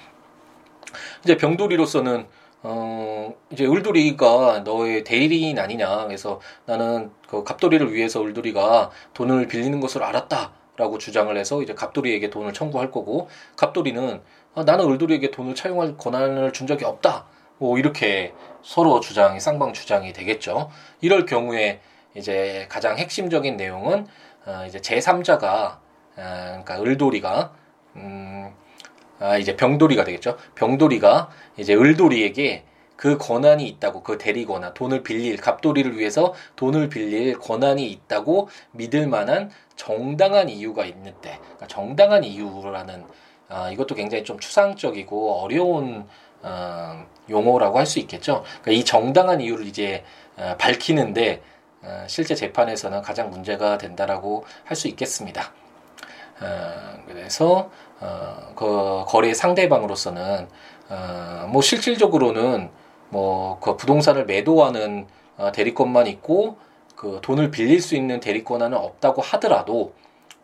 이제 1.23 1.37
병돌이로서는 1.37 2.27
어 2.63 3.33
이제 3.51 3.65
을돌이가 3.65 4.61
너의 4.65 5.03
대리인 5.03 5.59
아니냐. 5.59 6.05
그래서 6.05 6.39
나는 6.65 7.11
그 7.27 7.43
갑돌이를 7.43 7.93
위해서 7.93 8.23
을돌이가 8.23 8.89
돈을 9.13 9.47
빌리는 9.47 9.79
것을 9.79 10.03
알았다 10.03 10.53
라고 10.75 10.97
주장을 10.97 11.35
해서 11.37 11.61
이제 11.61 11.73
갑돌이에게 11.73 12.29
돈을 12.29 12.53
청구할 12.53 12.91
거고 12.91 13.29
갑돌이는 13.57 14.21
아, 14.55 14.63
나는 14.63 14.89
을돌이에게 14.91 15.31
돈을 15.31 15.55
차용할 15.55 15.97
권한을 15.97 16.53
준 16.53 16.65
적이 16.67 16.85
없다. 16.85 17.25
뭐 17.59 17.77
이렇게 17.77 18.33
서로 18.63 18.99
주장이 18.99 19.39
쌍방 19.39 19.73
주장이 19.73 20.13
되겠죠. 20.13 20.69
이럴 21.01 21.25
경우에 21.25 21.79
이제 22.15 22.65
가장 22.69 22.97
핵심적인 22.97 23.57
내용은 23.57 24.07
어 24.45 24.65
이제 24.67 24.79
제3자가 24.79 25.77
아, 26.17 26.61
그러니까 26.63 26.81
을돌이가 26.81 27.51
음, 27.97 28.51
아, 29.19 29.37
이제 29.37 29.55
병돌이가 29.55 30.03
되겠죠. 30.03 30.37
병돌이가 30.55 31.29
이제 31.57 31.73
을돌이에게 31.73 32.63
그 32.95 33.17
권한이 33.17 33.67
있다고 33.67 34.01
그 34.01 34.17
대리 34.17 34.45
권한 34.45 34.73
돈을 34.73 35.03
빌릴 35.03 35.37
갑돌이를 35.37 35.97
위해서 35.97 36.33
돈을 36.55 36.89
빌릴 36.89 37.37
권한이 37.39 37.89
있다고 37.91 38.49
믿을 38.71 39.07
만한 39.07 39.51
정당한 39.75 40.49
이유가 40.49 40.85
있는 40.85 41.13
때 41.21 41.37
그러니까 41.41 41.67
정당한 41.67 42.23
이유라는 42.23 43.05
아, 43.49 43.69
이것도 43.71 43.95
굉장히 43.95 44.23
좀 44.23 44.39
추상적이고 44.39 45.35
어려운 45.41 46.07
어, 46.41 47.05
용어라고 47.29 47.77
할 47.79 47.85
수 47.85 47.99
있겠죠. 47.99 48.43
그러니까 48.61 48.71
이 48.71 48.83
정당한 48.83 49.41
이유를 49.41 49.65
이제 49.65 50.03
어, 50.37 50.55
밝히는데 50.59 51.41
어, 51.83 52.05
실제 52.07 52.35
재판에서는 52.35 53.01
가장 53.01 53.29
문제가 53.29 53.77
된다라고 53.77 54.45
할 54.65 54.75
수 54.75 54.87
있겠습니다. 54.87 55.53
어, 56.41 57.03
그래서 57.07 57.69
어, 57.99 58.53
그 58.55 59.03
거래 59.07 59.33
상대방으로서는 59.33 60.47
어, 60.89 61.47
뭐 61.51 61.61
실질적으로는 61.61 62.69
뭐 63.09 63.59
그 63.61 63.77
부동산을 63.77 64.25
매도하는 64.25 65.07
어, 65.37 65.51
대리권만 65.51 66.07
있고 66.07 66.57
그 66.95 67.19
돈을 67.21 67.51
빌릴 67.51 67.81
수 67.81 67.95
있는 67.95 68.19
대리권은 68.19 68.73
없다고 68.73 69.21
하더라도 69.21 69.93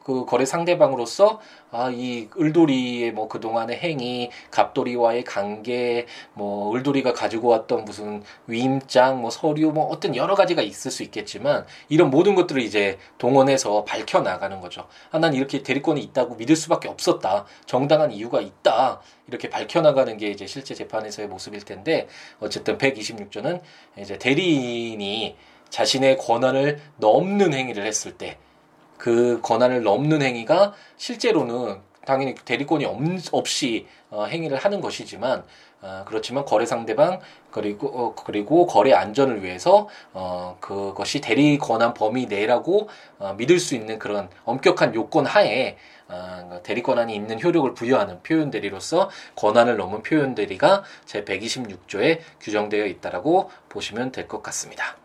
그 0.03 0.25
거래 0.25 0.45
상대방으로서 0.45 1.39
아 1.71 1.93
이 1.93 2.29
을돌이의 2.37 3.11
뭐 3.11 3.27
그동안의 3.27 3.77
행위, 3.77 4.29
갑돌이와의 4.51 5.23
관계, 5.23 6.05
뭐 6.33 6.75
을돌이가 6.75 7.13
가지고 7.13 7.49
왔던 7.49 7.85
무슨 7.85 8.23
위임장, 8.47 9.21
뭐 9.21 9.29
서류, 9.29 9.71
뭐 9.71 9.85
어떤 9.85 10.15
여러 10.15 10.35
가지가 10.35 10.61
있을 10.61 10.91
수 10.91 11.03
있겠지만 11.03 11.65
이런 11.89 12.09
모든 12.09 12.35
것들을 12.35 12.61
이제 12.61 12.97
동원해서 13.17 13.85
밝혀 13.85 14.21
나가는 14.21 14.59
거죠. 14.59 14.87
아, 15.11 15.19
난 15.19 15.33
이렇게 15.33 15.63
대리권이 15.63 16.01
있다고 16.01 16.35
믿을 16.35 16.55
수밖에 16.55 16.89
없었다. 16.89 17.45
정당한 17.65 18.11
이유가 18.11 18.41
있다. 18.41 19.01
이렇게 19.27 19.49
밝혀 19.49 19.81
나가는 19.81 20.15
게 20.17 20.29
이제 20.29 20.45
실제 20.47 20.75
재판에서의 20.75 21.27
모습일 21.27 21.61
텐데 21.61 22.07
어쨌든 22.39 22.77
126조는 22.77 23.61
이제 23.97 24.17
대리인이 24.17 25.37
자신의 25.69 26.17
권한을 26.17 26.79
넘는 26.97 27.53
행위를 27.53 27.85
했을 27.85 28.17
때 28.17 28.37
그 29.03 29.41
권한을 29.41 29.83
넘는 29.83 30.21
행위가 30.21 30.71
실제로는 30.95 31.81
당연히 32.05 32.35
대리권이 32.35 32.85
없이 33.33 33.85
어, 34.09 34.23
행위를 34.23 34.57
하는 34.57 34.79
것이지만 34.79 35.43
어, 35.81 36.05
그렇지만 36.07 36.45
거래 36.45 36.65
상대방 36.65 37.19
그리고 37.51 37.87
어, 37.89 38.15
그리고 38.15 38.65
거래 38.65 38.93
안전을 38.93 39.43
위해서 39.43 39.89
어, 40.13 40.55
그것이 40.61 41.19
대리 41.19 41.57
권한 41.57 41.93
범위 41.93 42.27
내라고 42.27 42.87
어, 43.19 43.33
믿을 43.33 43.59
수 43.59 43.75
있는 43.75 43.99
그런 43.99 44.29
엄격한 44.45 44.95
요건 44.95 45.25
하에 45.25 45.75
어, 46.07 46.61
대리 46.63 46.81
권한이 46.81 47.13
있는 47.13 47.43
효력을 47.43 47.73
부여하는 47.73 48.23
표현 48.23 48.51
대리로서 48.51 49.09
권한을 49.35 49.75
넘은 49.75 50.03
표현 50.03 50.33
대리가 50.33 50.83
제 51.05 51.25
126조에 51.25 52.19
규정되어 52.39 52.85
있다라고 52.85 53.51
보시면 53.67 54.13
될 54.13 54.29
것 54.29 54.41
같습니다. 54.41 55.02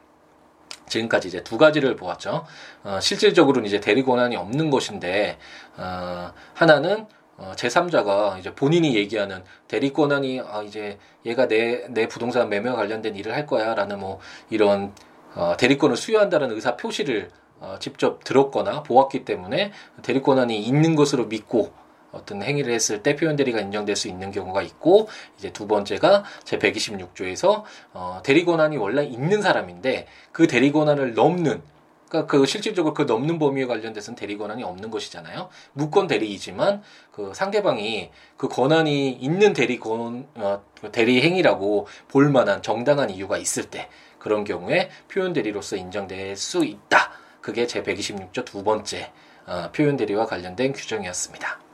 지금까지 0.88 1.28
이제 1.28 1.42
두 1.42 1.59
가지를 1.59 1.97
보았죠. 1.97 2.45
어, 2.85 2.99
실질적으로는 3.00 3.66
이제 3.66 3.80
대리 3.80 4.02
권한이 4.02 4.37
없는 4.37 4.71
것인데 4.71 5.38
어, 5.76 6.33
하나는 6.54 7.07
어, 7.37 7.52
제3자가 7.54 8.38
이제 8.40 8.52
본인이 8.54 8.97
얘기하는 8.97 9.45
대리 9.68 9.92
권한이 9.92 10.40
아, 10.40 10.62
이제 10.62 10.99
얘가 11.25 11.47
내, 11.47 11.87
내 11.88 12.09
부동산 12.09 12.49
매매와 12.49 12.75
관련된 12.75 13.14
일을 13.14 13.33
할 13.33 13.47
거야라는 13.47 14.00
뭐 14.00 14.18
이런 14.50 14.92
어, 15.35 15.54
대리권을 15.57 15.97
수여한다는 15.97 16.50
의사 16.50 16.76
표시를 16.76 17.30
어, 17.61 17.76
직접 17.78 18.25
들었거나 18.25 18.82
보았기 18.82 19.25
때문에 19.25 19.73
대리 20.02 20.21
권한이 20.21 20.58
있는 20.58 20.97
것으로 20.97 21.26
믿고 21.26 21.73
어떤 22.12 22.42
행위를 22.42 22.73
했을 22.73 23.02
때 23.02 23.16
표현 23.16 23.36
대리가 23.36 23.60
인정될 23.60 23.97
수 23.97 24.08
있는 24.08 24.30
경우가 24.30 24.62
있고 24.62 25.08
이제 25.38 25.52
두 25.52 25.66
번째가 25.66 26.25
제 26.44 26.58
126조에서 26.58 27.64
어, 27.92 28.21
대리 28.25 28.44
권한이 28.44 28.76
원래 28.76 29.04
있는 29.04 29.42
사람인데 29.42 30.06
그 30.32 30.47
대리 30.47 30.73
권한을 30.73 31.14
넘는 31.14 31.62
그러니까 32.08 32.30
그 32.30 32.47
실질적으로 32.47 32.94
그 32.94 33.02
넘는 33.02 33.38
범위에 33.38 33.66
관련돼서는 33.66 34.16
대리 34.16 34.38
권한이 34.38 34.64
없는 34.64 34.90
것이잖아요. 34.90 35.49
무권 35.75 36.06
대리이지만 36.06 36.82
그 37.12 37.32
상대방이 37.34 38.10
그 38.36 38.49
권한이 38.49 39.10
있는 39.10 39.52
대리 39.52 39.78
권 39.78 40.26
어, 40.34 40.62
대리 40.90 41.21
행위라고 41.23 41.86
볼 42.08 42.30
만한 42.30 42.62
정당한 42.62 43.10
이유가 43.10 43.36
있을 43.36 43.64
때 43.64 43.88
그런 44.18 44.44
경우에 44.44 44.88
표현 45.08 45.32
대리로서 45.32 45.76
인정될 45.76 46.36
수 46.36 46.64
있다. 46.64 47.12
그게 47.40 47.66
제 47.66 47.82
126조 47.82 48.44
두 48.44 48.64
번째 48.64 49.12
어, 49.47 49.71
표현 49.73 49.97
대리와 49.97 50.26
관련된 50.26 50.73
규정이었습니다. 50.73 51.68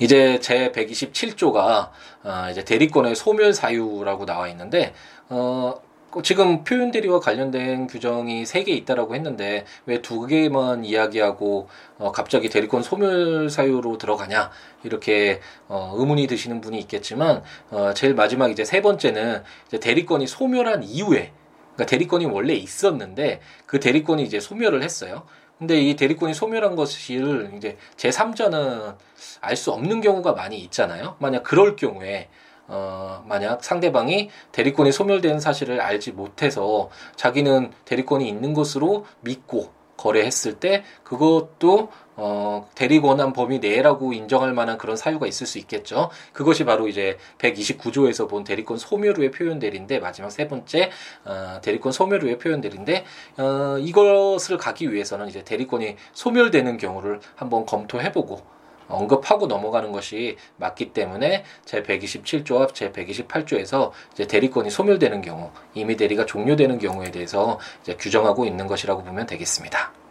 이제 0.00 0.38
제 0.40 0.70
127조가 0.72 1.90
어, 2.24 2.46
이제 2.50 2.64
대리권의 2.64 3.14
소멸 3.14 3.52
사유라고 3.54 4.26
나와 4.26 4.48
있는데 4.48 4.94
어 5.28 5.74
지금 6.22 6.62
표현 6.62 6.90
대리와 6.90 7.20
관련된 7.20 7.86
규정이 7.86 8.44
세 8.44 8.64
개 8.64 8.72
있다라고 8.72 9.14
했는데 9.14 9.64
왜 9.86 10.02
두 10.02 10.26
개만 10.26 10.84
이야기하고 10.84 11.68
어, 11.98 12.12
갑자기 12.12 12.50
대리권 12.50 12.82
소멸 12.82 13.48
사유로 13.48 13.96
들어가냐 13.96 14.50
이렇게 14.84 15.40
어, 15.68 15.92
의문이 15.96 16.26
드시는 16.26 16.60
분이 16.60 16.78
있겠지만 16.80 17.42
어, 17.70 17.92
제일 17.94 18.14
마지막 18.14 18.50
이제 18.50 18.62
세 18.64 18.82
번째는 18.82 19.42
이제 19.68 19.80
대리권이 19.80 20.26
소멸한 20.26 20.82
이후에 20.82 21.32
그러니까 21.74 21.86
대리권이 21.86 22.26
원래 22.26 22.52
있었는데 22.54 23.40
그 23.64 23.80
대리권이 23.80 24.22
이제 24.22 24.38
소멸을 24.38 24.82
했어요. 24.82 25.22
근데 25.62 25.80
이 25.80 25.94
대리권이 25.94 26.34
소멸한 26.34 26.74
것을 26.74 27.52
이제 27.56 27.76
제3자는 27.96 28.96
알 29.40 29.56
수 29.56 29.70
없는 29.70 30.00
경우가 30.00 30.32
많이 30.32 30.58
있잖아요. 30.58 31.14
만약 31.20 31.44
그럴 31.44 31.76
경우에 31.76 32.28
어, 32.66 33.22
만약 33.28 33.62
상대방이 33.62 34.28
대리권이 34.50 34.90
소멸된 34.90 35.38
사실을 35.38 35.80
알지 35.80 36.12
못해서 36.12 36.90
자기는 37.14 37.70
대리권이 37.84 38.28
있는 38.28 38.54
것으로 38.54 39.06
믿고 39.20 39.70
거래했을 39.96 40.58
때 40.58 40.82
그것도 41.04 41.90
어, 42.16 42.68
대리 42.74 43.00
권한 43.00 43.32
범위 43.32 43.58
내라고 43.58 44.12
인정할 44.12 44.52
만한 44.52 44.78
그런 44.78 44.96
사유가 44.96 45.26
있을 45.26 45.46
수 45.46 45.58
있겠죠. 45.58 46.10
그것이 46.32 46.64
바로 46.64 46.88
이제 46.88 47.18
129조에서 47.38 48.28
본 48.28 48.44
대리권 48.44 48.78
소멸 48.78 49.16
후의 49.16 49.30
표현 49.30 49.58
대리인데 49.58 49.98
마지막 49.98 50.30
세 50.30 50.48
번째 50.48 50.90
어, 51.24 51.60
대리권 51.62 51.92
소멸 51.92 52.22
후의 52.22 52.38
표현 52.38 52.60
대리인데 52.60 53.04
어, 53.38 53.76
이것을 53.78 54.58
가기 54.58 54.92
위해서는 54.92 55.28
이제 55.28 55.42
대리권이 55.44 55.96
소멸되는 56.12 56.76
경우를 56.76 57.20
한번 57.36 57.66
검토해보고 57.66 58.62
언급하고 58.88 59.46
넘어가는 59.46 59.90
것이 59.92 60.36
맞기 60.56 60.92
때문에 60.92 61.44
제 61.64 61.82
127조와 61.82 62.74
제 62.74 62.92
128조에서 62.92 63.90
이제 64.12 64.26
대리권이 64.26 64.70
소멸되는 64.70 65.22
경우, 65.22 65.50
이미 65.74 65.96
대리가 65.96 66.26
종료되는 66.26 66.78
경우에 66.78 67.10
대해서 67.10 67.58
이제 67.82 67.96
규정하고 67.96 68.44
있는 68.44 68.66
것이라고 68.66 69.02
보면 69.02 69.26
되겠습니다. 69.26 70.01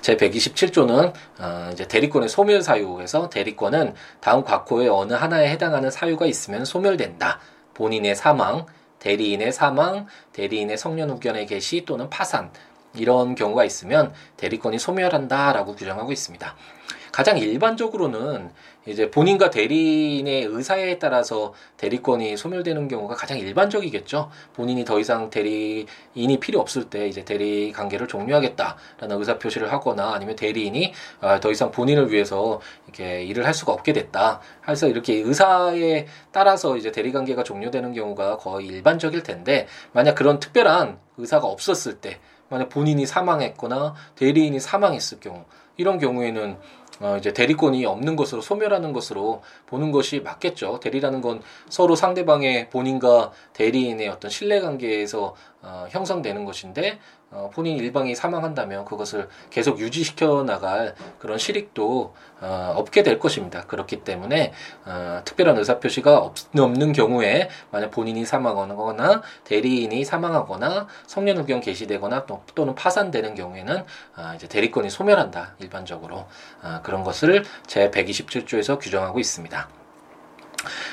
제 0.00 0.16
127조는 0.16 1.12
어, 1.38 1.70
이제 1.72 1.86
대리권의 1.86 2.28
소멸 2.28 2.62
사유에서 2.62 3.28
대리권은 3.28 3.94
다음 4.20 4.44
곽호의 4.44 4.88
어느 4.88 5.12
하나에 5.12 5.48
해당하는 5.50 5.90
사유가 5.90 6.26
있으면 6.26 6.64
소멸된다. 6.64 7.40
본인의 7.74 8.14
사망, 8.14 8.66
대리인의 8.98 9.52
사망, 9.52 10.06
대리인의 10.32 10.78
성년 10.78 11.10
후견의 11.10 11.46
개시 11.46 11.84
또는 11.84 12.08
파산 12.10 12.50
이런 12.94 13.34
경우가 13.34 13.64
있으면 13.64 14.12
대리권이 14.36 14.78
소멸한다라고 14.78 15.74
규정하고 15.74 16.12
있습니다. 16.12 16.54
가장 17.12 17.38
일반적으로는 17.38 18.50
이제 18.86 19.10
본인과 19.10 19.50
대리인의 19.50 20.44
의사에 20.44 20.98
따라서 20.98 21.52
대리권이 21.76 22.36
소멸되는 22.36 22.88
경우가 22.88 23.14
가장 23.14 23.38
일반적이겠죠. 23.38 24.30
본인이 24.54 24.84
더 24.84 24.98
이상 24.98 25.28
대리인이 25.28 26.40
필요 26.40 26.60
없을 26.60 26.84
때 26.84 27.06
이제 27.06 27.24
대리 27.24 27.72
관계를 27.72 28.08
종료하겠다라는 28.08 29.18
의사 29.18 29.38
표시를 29.38 29.70
하거나 29.70 30.14
아니면 30.14 30.34
대리인이 30.36 30.92
아, 31.20 31.40
더 31.40 31.50
이상 31.50 31.70
본인을 31.70 32.10
위해서 32.10 32.60
이렇게 32.86 33.22
일을 33.24 33.46
할 33.46 33.52
수가 33.52 33.72
없게 33.72 33.92
됐다. 33.92 34.40
해서 34.66 34.88
이렇게 34.88 35.14
의사에 35.14 36.06
따라서 36.32 36.76
이제 36.76 36.90
대리 36.90 37.12
관계가 37.12 37.42
종료되는 37.42 37.92
경우가 37.92 38.38
거의 38.38 38.66
일반적일 38.66 39.22
텐데 39.22 39.66
만약 39.92 40.14
그런 40.14 40.40
특별한 40.40 40.98
의사가 41.18 41.46
없었을 41.46 42.00
때 42.00 42.18
만약 42.48 42.68
본인이 42.68 43.06
사망했거나 43.06 43.94
대리인이 44.16 44.58
사망했을 44.58 45.20
경우 45.20 45.44
이런 45.76 45.98
경우에는 45.98 46.58
어, 47.00 47.16
이제 47.18 47.32
대리권이 47.32 47.84
없는 47.86 48.14
것으로 48.14 48.42
소멸하는 48.42 48.92
것으로 48.92 49.42
보는 49.66 49.90
것이 49.90 50.20
맞겠죠. 50.20 50.80
대리라는 50.80 51.22
건 51.22 51.42
서로 51.68 51.96
상대방의 51.96 52.68
본인과 52.70 53.32
대리인의 53.54 54.08
어떤 54.08 54.30
신뢰 54.30 54.60
관계에서 54.60 55.34
어, 55.62 55.86
형성되는 55.90 56.44
것인데 56.44 56.98
어, 57.32 57.48
본인 57.52 57.76
일방이 57.76 58.16
사망한다면 58.16 58.84
그것을 58.84 59.28
계속 59.50 59.78
유지시켜 59.78 60.42
나갈 60.42 60.94
그런 61.20 61.38
실익도 61.38 62.12
어, 62.40 62.72
없게 62.76 63.04
될 63.04 63.20
것입니다. 63.20 63.66
그렇기 63.66 64.02
때문에 64.02 64.52
어, 64.84 65.22
특별한 65.24 65.56
의사표시가 65.58 66.18
없, 66.18 66.34
없는 66.58 66.92
경우에 66.92 67.48
만약 67.70 67.92
본인이 67.92 68.24
사망하거나 68.24 69.22
대리인이 69.44 70.04
사망하거나 70.04 70.88
성년후견 71.06 71.60
개시되거나 71.60 72.26
또, 72.26 72.42
또는 72.56 72.74
파산되는 72.74 73.36
경우에는 73.36 73.84
어, 74.16 74.32
이제 74.34 74.48
대리권이 74.48 74.90
소멸한다 74.90 75.54
일반적으로 75.60 76.26
어, 76.62 76.80
그런 76.82 77.04
것을 77.04 77.44
제 77.66 77.90
127조에서 77.90 78.80
규정하고 78.80 79.20
있습니다. 79.20 79.68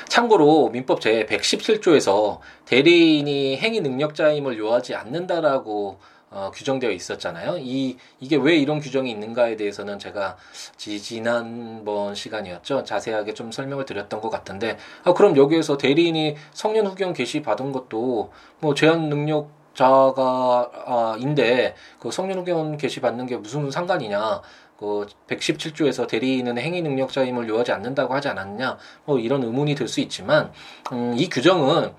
참고로 0.08 0.70
민법 0.70 1.00
제 1.00 1.26
117조에서 1.26 2.38
대리인이 2.64 3.58
행위 3.58 3.80
능력자임을 3.80 4.58
요하지 4.58 4.94
않는다라고 4.94 5.98
어, 6.30 6.50
규정되어 6.54 6.90
있었잖아요. 6.90 7.56
이 7.58 7.96
이게 8.20 8.36
왜 8.36 8.56
이런 8.56 8.80
규정이 8.80 9.10
있는가에 9.10 9.56
대해서는 9.56 9.98
제가 9.98 10.36
지, 10.76 11.00
지난번 11.00 12.14
시간이었죠. 12.14 12.84
자세하게 12.84 13.34
좀 13.34 13.50
설명을 13.50 13.84
드렸던 13.86 14.20
것 14.20 14.28
같은데, 14.28 14.76
아, 15.04 15.14
그럼 15.14 15.36
여기에서 15.36 15.78
대리인이 15.78 16.36
성년 16.52 16.86
후견 16.86 17.14
개시 17.14 17.40
받은 17.42 17.72
것도 17.72 18.30
뭐 18.60 18.74
제한 18.74 19.08
능력 19.08 19.50
자가 19.74 20.70
아, 20.86 21.16
인데 21.18 21.74
그 22.00 22.10
성년 22.10 22.38
후견 22.40 22.76
개시 22.76 23.00
받는 23.00 23.26
게 23.26 23.36
무슨 23.36 23.70
상관이냐? 23.70 24.42
그 24.78 25.06
117조에서 25.28 26.06
대리인은 26.06 26.56
행위 26.58 26.82
능력자임을 26.82 27.48
요하지 27.48 27.72
않는다고 27.72 28.14
하지 28.14 28.28
않았냐? 28.28 28.76
뭐 29.04 29.18
이런 29.18 29.42
의문이 29.42 29.74
들 29.74 29.88
수 29.88 30.00
있지만 30.00 30.52
음, 30.92 31.14
이 31.16 31.28
규정은 31.28 31.92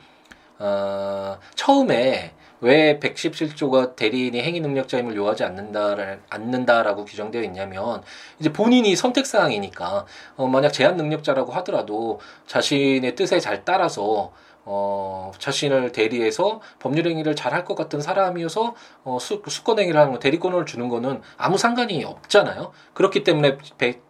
어, 0.59 1.37
처음에 1.55 2.33
왜 2.61 2.99
117조가 2.99 3.95
대리인이 3.95 4.41
행위 4.41 4.59
능력자임을 4.59 5.15
요하지 5.15 5.43
않는다를 5.43 6.21
않는다라고 6.29 7.05
규정되어 7.05 7.43
있냐면 7.43 8.03
이제 8.39 8.51
본인이 8.51 8.95
선택 8.95 9.25
사항이니까 9.25 10.05
어 10.37 10.47
만약 10.47 10.71
제한 10.71 10.97
능력자라고 10.97 11.51
하더라도 11.53 12.19
자신의 12.47 13.15
뜻에 13.15 13.39
잘 13.39 13.63
따라서 13.65 14.31
어, 14.71 15.31
자신을 15.39 15.91
대리해서 15.93 16.61
법률 16.79 17.07
행위를 17.07 17.35
잘 17.35 17.49
할 17.53 17.65
것 17.65 17.73
같은 17.75 18.01
사람이어서 18.01 18.75
어, 19.03 19.17
수, 19.19 19.41
수권 19.47 19.79
행위를 19.79 19.99
하는 19.99 20.13
거, 20.13 20.19
대리권을 20.19 20.65
주는 20.67 20.87
거는 20.89 21.21
아무 21.37 21.57
상관이 21.57 22.03
없잖아요. 22.05 22.71
그렇기 22.93 23.23
때문에 23.23 23.57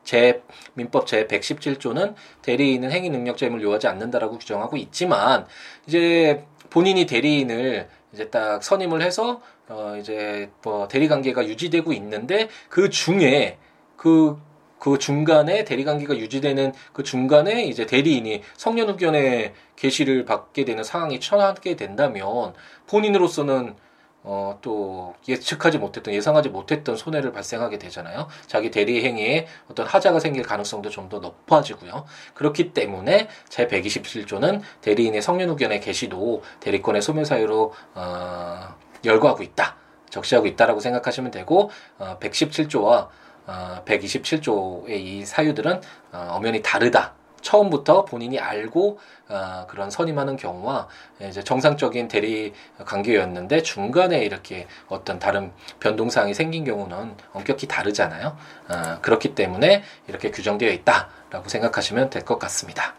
제 0.03 0.43
민법 0.73 1.07
제 1.07 1.27
117조는 1.27 2.15
대리인은 2.41 2.91
행위 2.91 3.09
능력자임을 3.09 3.62
요하지 3.63 3.88
않는다라고 3.88 4.38
규정하고 4.38 4.75
있지만 4.75 5.45
이제 5.88 6.45
본인이 6.69 7.05
대리인을 7.05 7.88
이제 8.13 8.29
딱 8.29 8.63
선임을 8.63 9.01
해서 9.01 9.41
어 9.67 9.95
이제 9.99 10.49
뭐 10.63 10.88
대리 10.88 11.08
관계가 11.08 11.47
유지되고 11.47 11.93
있는데 11.93 12.49
그 12.69 12.89
중에 12.89 13.58
그그 13.97 14.38
그 14.79 14.97
중간에 14.97 15.63
대리 15.63 15.84
관계가 15.84 16.17
유지되는 16.17 16.73
그 16.93 17.03
중간에 17.03 17.63
이제 17.63 17.86
대리인이 17.86 18.41
성년 18.55 18.89
후견의 18.89 19.53
계시를 19.75 20.25
받게 20.25 20.65
되는 20.65 20.84
상황이 20.84 21.19
처하게 21.19 21.75
된다면 21.75 22.53
본인으로서는 22.88 23.75
어, 24.23 24.58
또 24.62 25.15
예측하지 25.27 25.77
못했던 25.77 26.13
예상하지 26.13 26.49
못했던 26.49 26.95
손해를 26.95 27.32
발생하게 27.32 27.77
되잖아요. 27.79 28.27
자기 28.47 28.71
대리 28.71 29.03
행위에 29.03 29.47
어떤 29.69 29.86
하자가 29.88 30.19
생길 30.19 30.43
가능성도 30.43 30.89
좀 30.89 31.10
더 31.10 31.17
높아지고요. 31.19 32.05
그렇기 32.36 32.73
때문에 32.73 33.29
제 33.47 33.67
127조는 33.67 34.62
대리인의 34.82 35.21
성년 35.23 35.49
후견의 35.49 35.82
개시도 35.82 36.43
대리권의 36.60 37.01
소멸 37.01 37.25
사유로 37.25 37.73
어, 37.95 38.75
열거하고 39.03 39.41
있다. 39.41 39.75
적시하고 40.12 40.45
있다라고 40.47 40.79
생각하시면 40.79 41.32
되고 41.32 41.71
어, 41.97 42.17
117조와 42.19 43.08
어, 43.47 43.82
127조의 43.86 44.89
이 44.91 45.25
사유들은 45.25 45.82
어, 46.12 46.27
엄연히 46.32 46.62
다르다. 46.62 47.15
처음부터 47.41 48.06
본인이 48.06 48.39
알고 48.39 48.99
어, 49.30 49.65
그런 49.67 49.89
선임하는 49.89 50.38
경우와 50.38 50.88
이제 51.28 51.43
정상적인 51.43 52.08
대리 52.08 52.54
관계였는데 52.86 53.63
중간에 53.63 54.23
이렇게 54.23 54.67
어떤 54.88 55.19
다른 55.19 55.52
변동사항이 55.80 56.34
생긴 56.34 56.63
경우는 56.65 57.15
엄격히 57.34 57.67
다르잖아요. 57.67 58.38
어, 58.69 58.99
그렇기 59.02 59.36
때문에 59.36 59.84
이렇게 60.08 60.32
규정되어 60.32 60.71
있다라고 60.71 61.47
생각하시면 61.47 62.10
될 62.10 62.23
것 62.23 62.38
같습니다. 62.38 62.95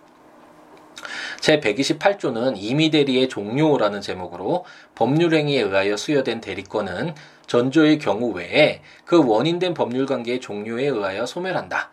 제 1.40 1.60
128조는 1.60 2.54
임의 2.56 2.90
대리의 2.90 3.28
종료라는 3.28 4.00
제목으로 4.00 4.64
법률행위에 4.94 5.60
의하여 5.60 5.96
수여된 5.96 6.40
대리권은 6.40 7.14
전조의 7.46 7.98
경우 7.98 8.32
외에 8.32 8.82
그 9.04 9.24
원인된 9.24 9.74
법률 9.74 10.06
관계의 10.06 10.40
종료에 10.40 10.86
의하여 10.86 11.26
소멸한다. 11.26 11.90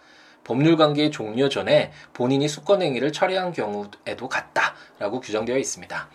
법률 0.48 0.78
관계의 0.78 1.12
종료 1.12 1.50
전에 1.50 1.92
본인이 2.14 2.48
수권 2.48 2.82
행위를 2.82 3.12
처리한 3.12 3.52
경우에도 3.52 4.30
같다라고 4.30 5.20
규정되어 5.20 5.58
있습니다. 5.58 6.08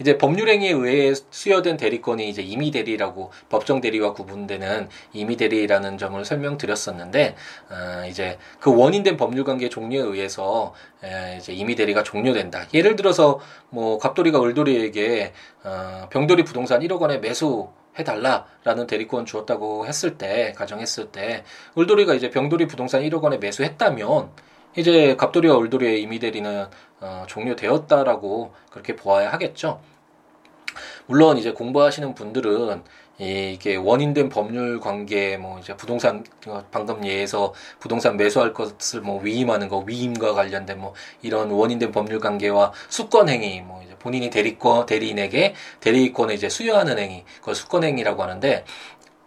이제 0.00 0.18
법률행위에 0.18 0.70
의해 0.70 1.14
수여된 1.30 1.76
대리권이 1.76 2.28
이제 2.28 2.42
임의 2.42 2.72
대리라고 2.72 3.30
법정 3.48 3.80
대리와 3.80 4.14
구분되는 4.14 4.88
임의 5.12 5.36
대리라는 5.36 5.96
점을 5.96 6.22
설명드렸었는데 6.24 7.36
어, 7.70 8.06
이제 8.08 8.38
그 8.58 8.74
원인된 8.74 9.16
법률 9.16 9.44
관계 9.44 9.68
종료에 9.68 10.00
의해서 10.00 10.74
에, 11.04 11.36
이제 11.38 11.52
임의 11.52 11.76
대리가 11.76 12.02
종료된다. 12.02 12.66
예를 12.74 12.96
들어서 12.96 13.38
뭐 13.70 13.98
갑돌이가 13.98 14.42
을돌이에게 14.42 15.32
어, 15.62 16.08
병돌이 16.10 16.44
부동산 16.44 16.80
1억 16.80 17.00
원에 17.00 17.18
매수 17.18 17.68
해달라라는 17.98 18.86
대리권 18.86 19.26
주었다고 19.26 19.86
했을 19.86 20.16
때 20.18 20.52
가정했을 20.56 21.12
때 21.12 21.44
을돌이가 21.76 22.14
이제 22.14 22.30
병돌이 22.30 22.66
부동산 22.66 23.02
1억 23.02 23.22
원에 23.22 23.38
매수했다면 23.38 24.30
이제 24.76 25.16
갑돌이와 25.16 25.58
을돌이의 25.58 26.00
임의 26.02 26.18
대리는 26.18 26.66
어, 27.00 27.24
종료되었다라고 27.26 28.54
그렇게 28.70 28.96
보아야 28.96 29.32
하겠죠. 29.32 29.80
물론 31.06 31.36
이제 31.36 31.52
공부하시는 31.52 32.14
분들은 32.14 32.82
이게 33.22 33.76
원인된 33.76 34.28
법률 34.28 34.80
관계 34.80 35.36
뭐 35.36 35.60
이제 35.60 35.76
부동산 35.76 36.24
어, 36.48 36.64
방금 36.72 37.06
예에서 37.06 37.54
부동산 37.78 38.16
매수할 38.16 38.52
것을 38.52 39.00
뭐 39.00 39.22
위임하는 39.22 39.68
거 39.68 39.78
위임과 39.78 40.34
관련된 40.34 40.80
뭐 40.80 40.92
이런 41.22 41.52
원인된 41.52 41.92
법률 41.92 42.18
관계와 42.18 42.72
수권 42.88 43.28
행위 43.28 43.60
뭐 43.60 43.80
이제 43.84 43.94
본인이 43.96 44.28
대리권 44.28 44.86
대리인에게 44.86 45.54
대리권을 45.78 46.34
이제 46.34 46.48
수여하는 46.48 46.98
행위 46.98 47.24
그걸 47.38 47.54
수권 47.54 47.84
행위라고 47.84 48.24
하는데 48.24 48.64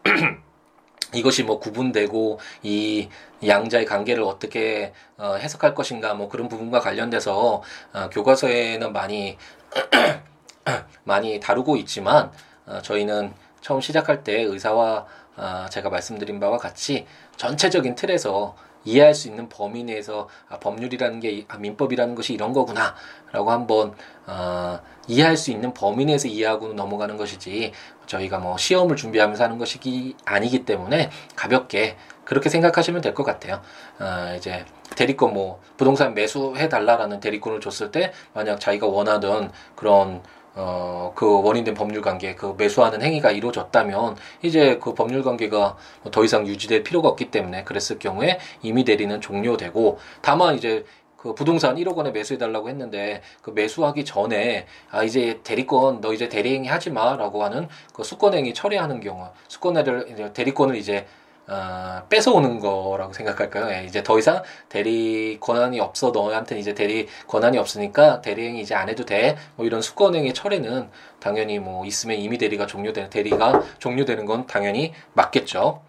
이것이 1.15 1.43
뭐 1.43 1.59
구분되고 1.59 2.39
이 2.63 3.07
양자의 3.47 3.85
관계를 3.85 4.23
어떻게 4.23 4.91
어, 5.17 5.35
해석할 5.35 5.73
것인가 5.73 6.15
뭐 6.15 6.27
그런 6.27 6.49
부분과 6.49 6.81
관련돼서 6.81 7.63
어, 7.93 8.09
교과서에는 8.11 8.91
많이 8.91 9.37
많이 11.05 11.39
다루고 11.39 11.77
있지만 11.77 12.29
어, 12.65 12.81
저희는 12.81 13.44
처음 13.65 13.81
시작할 13.81 14.23
때 14.23 14.43
의사와 14.43 15.07
어, 15.37 15.65
제가 15.71 15.89
말씀드린 15.89 16.39
바와 16.39 16.59
같이 16.59 17.07
전체적인 17.35 17.95
틀에서 17.95 18.55
이해할 18.83 19.15
수 19.15 19.27
있는 19.27 19.49
범위 19.49 19.83
내에서 19.83 20.29
아, 20.47 20.59
법률이라는 20.59 21.19
게 21.19 21.45
아, 21.47 21.57
민법이라는 21.57 22.13
것이 22.13 22.35
이런 22.35 22.53
거구나라고 22.53 23.49
한번 23.51 23.95
어, 24.27 24.79
이해할 25.07 25.35
수 25.35 25.49
있는 25.49 25.73
범위 25.73 26.05
내에서 26.05 26.27
이해하고 26.27 26.73
넘어가는 26.73 27.17
것이지 27.17 27.71
저희가 28.05 28.37
뭐 28.37 28.55
시험을 28.55 28.97
준비하면서 28.97 29.43
하는 29.43 29.57
것이 29.57 30.15
아니기 30.25 30.63
때문에 30.63 31.09
가볍게 31.35 31.97
그렇게 32.23 32.49
생각하시면 32.49 33.01
될 33.01 33.15
것 33.15 33.23
같아요. 33.23 33.63
어, 33.99 34.35
이제 34.37 34.63
대리권 34.95 35.33
뭐 35.33 35.59
부동산 35.75 36.13
매수해 36.13 36.69
달라라는 36.69 37.19
대리권을 37.19 37.61
줬을 37.61 37.89
때 37.89 38.13
만약 38.33 38.59
자기가 38.59 38.85
원하던 38.85 39.51
그런 39.75 40.21
어, 40.55 41.11
그 41.15 41.41
원인된 41.41 41.73
법률 41.73 42.01
관계, 42.01 42.33
그 42.33 42.55
매수하는 42.57 43.01
행위가 43.01 43.31
이루어졌다면, 43.31 44.15
이제 44.41 44.79
그 44.81 44.93
법률 44.93 45.23
관계가 45.23 45.77
더 46.11 46.23
이상 46.23 46.47
유지될 46.47 46.83
필요가 46.83 47.09
없기 47.09 47.29
때문에 47.31 47.63
그랬을 47.65 47.99
경우에 47.99 48.39
임의 48.61 48.85
대리는 48.85 49.19
종료되고, 49.19 49.99
다만 50.21 50.55
이제 50.55 50.85
그 51.17 51.33
부동산 51.33 51.75
1억 51.75 51.95
원에 51.95 52.11
매수해달라고 52.11 52.69
했는데, 52.69 53.21
그 53.41 53.49
매수하기 53.49 54.05
전에, 54.05 54.67
아, 54.91 55.03
이제 55.03 55.39
대리권, 55.43 55.99
너 55.99 56.13
이제 56.13 56.29
대리행위 56.29 56.67
하지 56.67 56.89
마, 56.91 57.15
라고 57.17 57.43
하는 57.43 57.67
그 57.93 58.03
수권행위 58.03 58.53
처리하는 58.53 59.01
경우, 59.01 59.27
수권을, 59.47 60.33
대리권을 60.33 60.75
이제 60.75 61.05
어, 61.47 62.01
뺏어오는 62.09 62.59
거라고 62.59 63.13
생각할까요? 63.13 63.71
예, 63.71 63.85
이제 63.85 64.01
더 64.03 64.17
이상 64.17 64.41
대리 64.67 65.37
권한이 65.39 65.79
없어 65.79 66.09
너한테 66.09 66.57
이제 66.57 66.73
대리 66.73 67.07
권한이 67.27 67.57
없으니까 67.57 68.21
대리행위 68.21 68.61
이제 68.61 68.73
안 68.73 68.89
해도 68.89 69.05
돼. 69.05 69.37
뭐 69.55 69.65
이런 69.65 69.81
수권행위 69.81 70.33
철회는 70.33 70.89
당연히 71.19 71.59
뭐 71.59 71.85
있으면 71.85 72.17
이미 72.17 72.37
대리가 72.37 72.65
종료되는 72.65 73.09
대리가 73.09 73.61
종료되는 73.77 74.25
건 74.25 74.47
당연히 74.47 74.93
맞겠죠. 75.13 75.81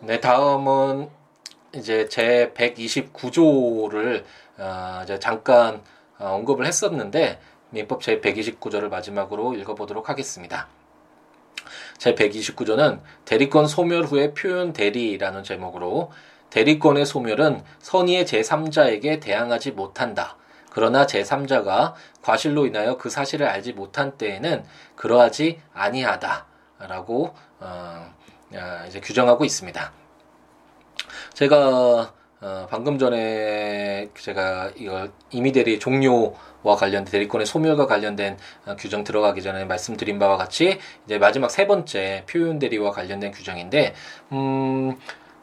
네, 0.00 0.20
다음은 0.20 1.08
이제 1.74 2.08
제 2.08 2.52
129조를 2.54 4.24
어, 4.58 5.00
이제 5.02 5.18
잠깐 5.18 5.82
어, 6.18 6.34
언급을 6.34 6.66
했었는데 6.66 7.40
민법 7.70 8.02
제 8.02 8.20
129조를 8.20 8.88
마지막으로 8.88 9.54
읽어보도록 9.54 10.08
하겠습니다. 10.08 10.68
제 11.98 12.14
129조는 12.14 13.00
대리권 13.24 13.66
소멸 13.66 14.04
후에 14.04 14.32
표현 14.32 14.72
대리라는 14.72 15.42
제목으로 15.42 16.10
대리권의 16.50 17.04
소멸은 17.04 17.62
선의의 17.80 18.24
제3자에게 18.24 19.20
대항하지 19.20 19.72
못한다. 19.72 20.36
그러나 20.70 21.06
제3자가 21.06 21.94
과실로 22.22 22.66
인하여 22.66 22.96
그 22.96 23.10
사실을 23.10 23.46
알지 23.46 23.72
못한 23.72 24.16
때에는 24.16 24.64
그러하지 24.96 25.60
아니하다라고 25.74 27.34
어, 27.60 28.14
아, 28.54 28.84
이제 28.86 29.00
규정하고 29.00 29.44
있습니다. 29.44 29.92
제가 31.34 32.14
어, 32.40 32.68
방금 32.70 32.98
전에 32.98 34.10
제가 34.14 34.70
이걸 34.76 35.10
임의대리 35.30 35.80
종료와 35.80 36.76
관련된 36.76 37.10
대리권의 37.10 37.46
소멸과 37.46 37.86
관련된 37.86 38.36
어, 38.66 38.76
규정 38.76 39.02
들어가기 39.02 39.42
전에 39.42 39.64
말씀드린 39.64 40.20
바와 40.20 40.36
같이 40.36 40.78
이제 41.04 41.18
마지막 41.18 41.50
세 41.50 41.66
번째 41.66 42.24
표현 42.30 42.60
대리와 42.60 42.92
관련된 42.92 43.32
규정인데 43.32 43.94
음, 44.30 44.96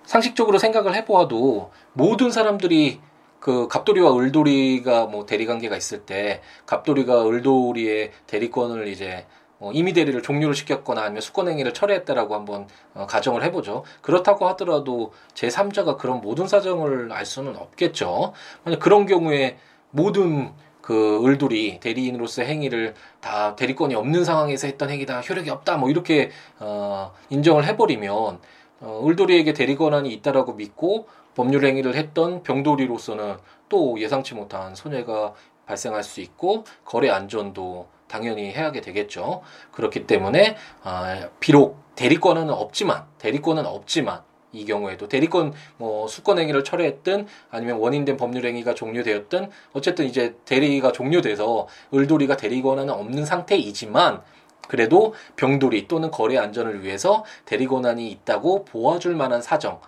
상식적으로 0.05 0.57
생각을 0.57 0.95
해보아도 0.95 1.71
모든 1.91 2.31
사람들이 2.31 3.01
그 3.41 3.67
갑돌이와 3.67 4.17
을돌이가 4.17 5.07
뭐 5.07 5.25
대리 5.25 5.45
관계가 5.45 5.75
있을 5.75 6.05
때 6.05 6.41
갑돌이가 6.65 7.27
을돌이의 7.27 8.11
대리권을 8.25 8.87
이제 8.87 9.25
어, 9.59 9.71
임의 9.73 9.93
대리를 9.93 10.21
종료를 10.21 10.53
시켰거나 10.53 11.01
아니면 11.01 11.21
수권 11.21 11.47
행위를 11.47 11.73
철회했다라고 11.73 12.35
한번 12.35 12.67
어, 12.93 13.05
가정을 13.07 13.43
해보죠. 13.43 13.83
그렇다고 14.01 14.47
하더라도 14.49 15.13
제 15.33 15.47
3자가 15.47 15.97
그런 15.97 16.21
모든 16.21 16.47
사정을 16.47 17.11
알 17.11 17.25
수는 17.25 17.55
없겠죠. 17.55 18.33
만약 18.63 18.79
그런 18.79 19.05
경우에 19.05 19.57
모든 19.91 20.51
그 20.81 21.25
을돌이 21.25 21.79
대리인으로서 21.79 22.43
행위를 22.43 22.93
다 23.19 23.55
대리권이 23.55 23.95
없는 23.95 24.23
상황에서 24.23 24.67
했던 24.67 24.91
행위다 24.91 25.21
효력이 25.21 25.49
없다 25.49 25.77
뭐 25.77 25.89
이렇게 25.89 26.29
어, 26.59 27.11
인정을 27.29 27.65
해버리면 27.65 28.39
어, 28.81 29.03
을돌이에게 29.07 29.53
대리 29.53 29.75
권한이 29.75 30.13
있다라고 30.13 30.53
믿고 30.53 31.07
법률 31.33 31.65
행위를 31.65 31.95
했던 31.95 32.43
병돌이로서는 32.43 33.37
또 33.67 33.99
예상치 33.99 34.35
못한 34.35 34.75
손해가 34.75 35.33
발생할 35.65 36.03
수 36.03 36.21
있고 36.21 36.65
거래 36.83 37.09
안전도 37.09 37.87
당연히 38.07 38.51
해야게 38.51 38.81
되겠죠. 38.81 39.41
그렇기 39.71 40.07
때문에 40.07 40.57
아, 40.83 41.29
비록 41.39 41.79
대리권은 41.95 42.49
없지만 42.49 43.05
대리권은 43.19 43.65
없지만 43.65 44.21
이 44.55 44.65
경우에도 44.65 45.07
대리권 45.07 45.53
뭐 45.77 46.07
수권 46.07 46.39
행위를 46.39 46.63
철회했든 46.63 47.27
아니면 47.51 47.77
원인된 47.77 48.15
법률 48.17 48.45
행위가 48.45 48.73
종료되었든 48.73 49.49
어쨌든 49.73 50.05
이제 50.05 50.35
대리가 50.45 50.91
종료돼서 50.91 51.67
을돌이가 51.93 52.37
대리 52.37 52.61
권한은 52.61 52.93
없는 52.93 53.25
상태이지만 53.25 54.21
그래도 54.67 55.13
병돌이 55.35 55.87
또는 55.87 56.09
거래 56.09 56.37
안전을 56.37 56.83
위해서 56.83 57.23
대리 57.45 57.67
권한이 57.67 58.09
있다고 58.09 58.65
보아줄 58.65 59.15
만한 59.15 59.41
사정이 59.41 59.79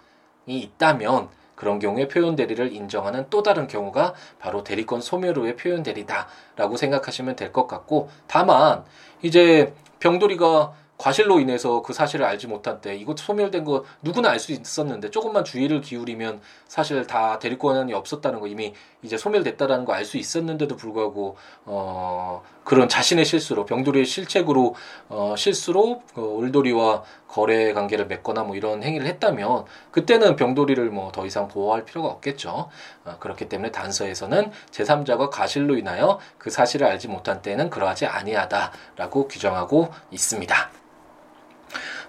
있다면 0.47 1.29
그런 1.57 1.79
경우에 1.79 2.07
표현 2.07 2.37
대리를 2.37 2.71
인정하는 2.71 3.25
또 3.29 3.43
다른 3.43 3.67
경우가 3.67 4.13
바로 4.39 4.63
대리권 4.63 5.01
소멸 5.01 5.37
후의 5.37 5.57
표현 5.57 5.83
대리다라고 5.83 6.77
생각하시면 6.77 7.35
될 7.35 7.51
것 7.51 7.67
같고 7.67 8.09
다만 8.27 8.85
이제 9.21 9.73
병돌이가 9.99 10.73
과실로 10.97 11.39
인해서 11.39 11.81
그 11.81 11.93
사실을 11.93 12.25
알지 12.25 12.47
못한 12.47 12.81
때 12.81 12.95
이것 12.95 13.17
소멸된 13.19 13.63
거 13.63 13.83
누구나 14.01 14.29
알 14.31 14.39
수 14.39 14.51
있었는데 14.51 15.11
조금만 15.11 15.43
주의를 15.43 15.81
기울이면 15.81 16.41
사실 16.67 17.05
다 17.05 17.39
대리권이 17.39 17.93
없었다는 17.93 18.39
거 18.39 18.47
이미 18.47 18.73
이제 19.03 19.17
소멸됐다라는 19.17 19.85
거 19.85 19.93
알 19.93 20.05
수 20.05 20.17
있었는데도 20.17 20.75
불구하고 20.75 21.37
어 21.65 22.43
그런 22.67 22.89
자신의 22.89 23.23
실수로 23.23 23.65
병돌이의 23.65 24.03
실책으로 24.03 24.75
어 25.07 25.35
실수로 25.37 26.01
그 26.13 26.43
을돌이와 26.43 27.01
거래 27.29 27.71
관계를 27.71 28.07
맺거나 28.07 28.43
뭐 28.43 28.57
이런 28.57 28.83
행위를 28.83 29.07
했다면 29.07 29.63
그때는 29.91 30.35
병돌이를 30.35 30.89
뭐 30.89 31.07
더 31.13 31.25
이상 31.25 31.47
보호할 31.47 31.85
필요가 31.85 32.09
없겠죠. 32.09 32.69
어 33.05 33.15
그렇기 33.21 33.47
때문에 33.47 33.71
단서에서는 33.71 34.51
제3자가 34.71 35.29
과실로 35.29 35.77
인하여 35.77 36.19
그 36.37 36.49
사실을 36.49 36.87
알지 36.87 37.07
못한 37.07 37.41
때는 37.41 37.69
그러하지 37.69 38.05
아니하다라고 38.05 39.29
규정하고 39.29 39.87
있습니다. 40.11 40.69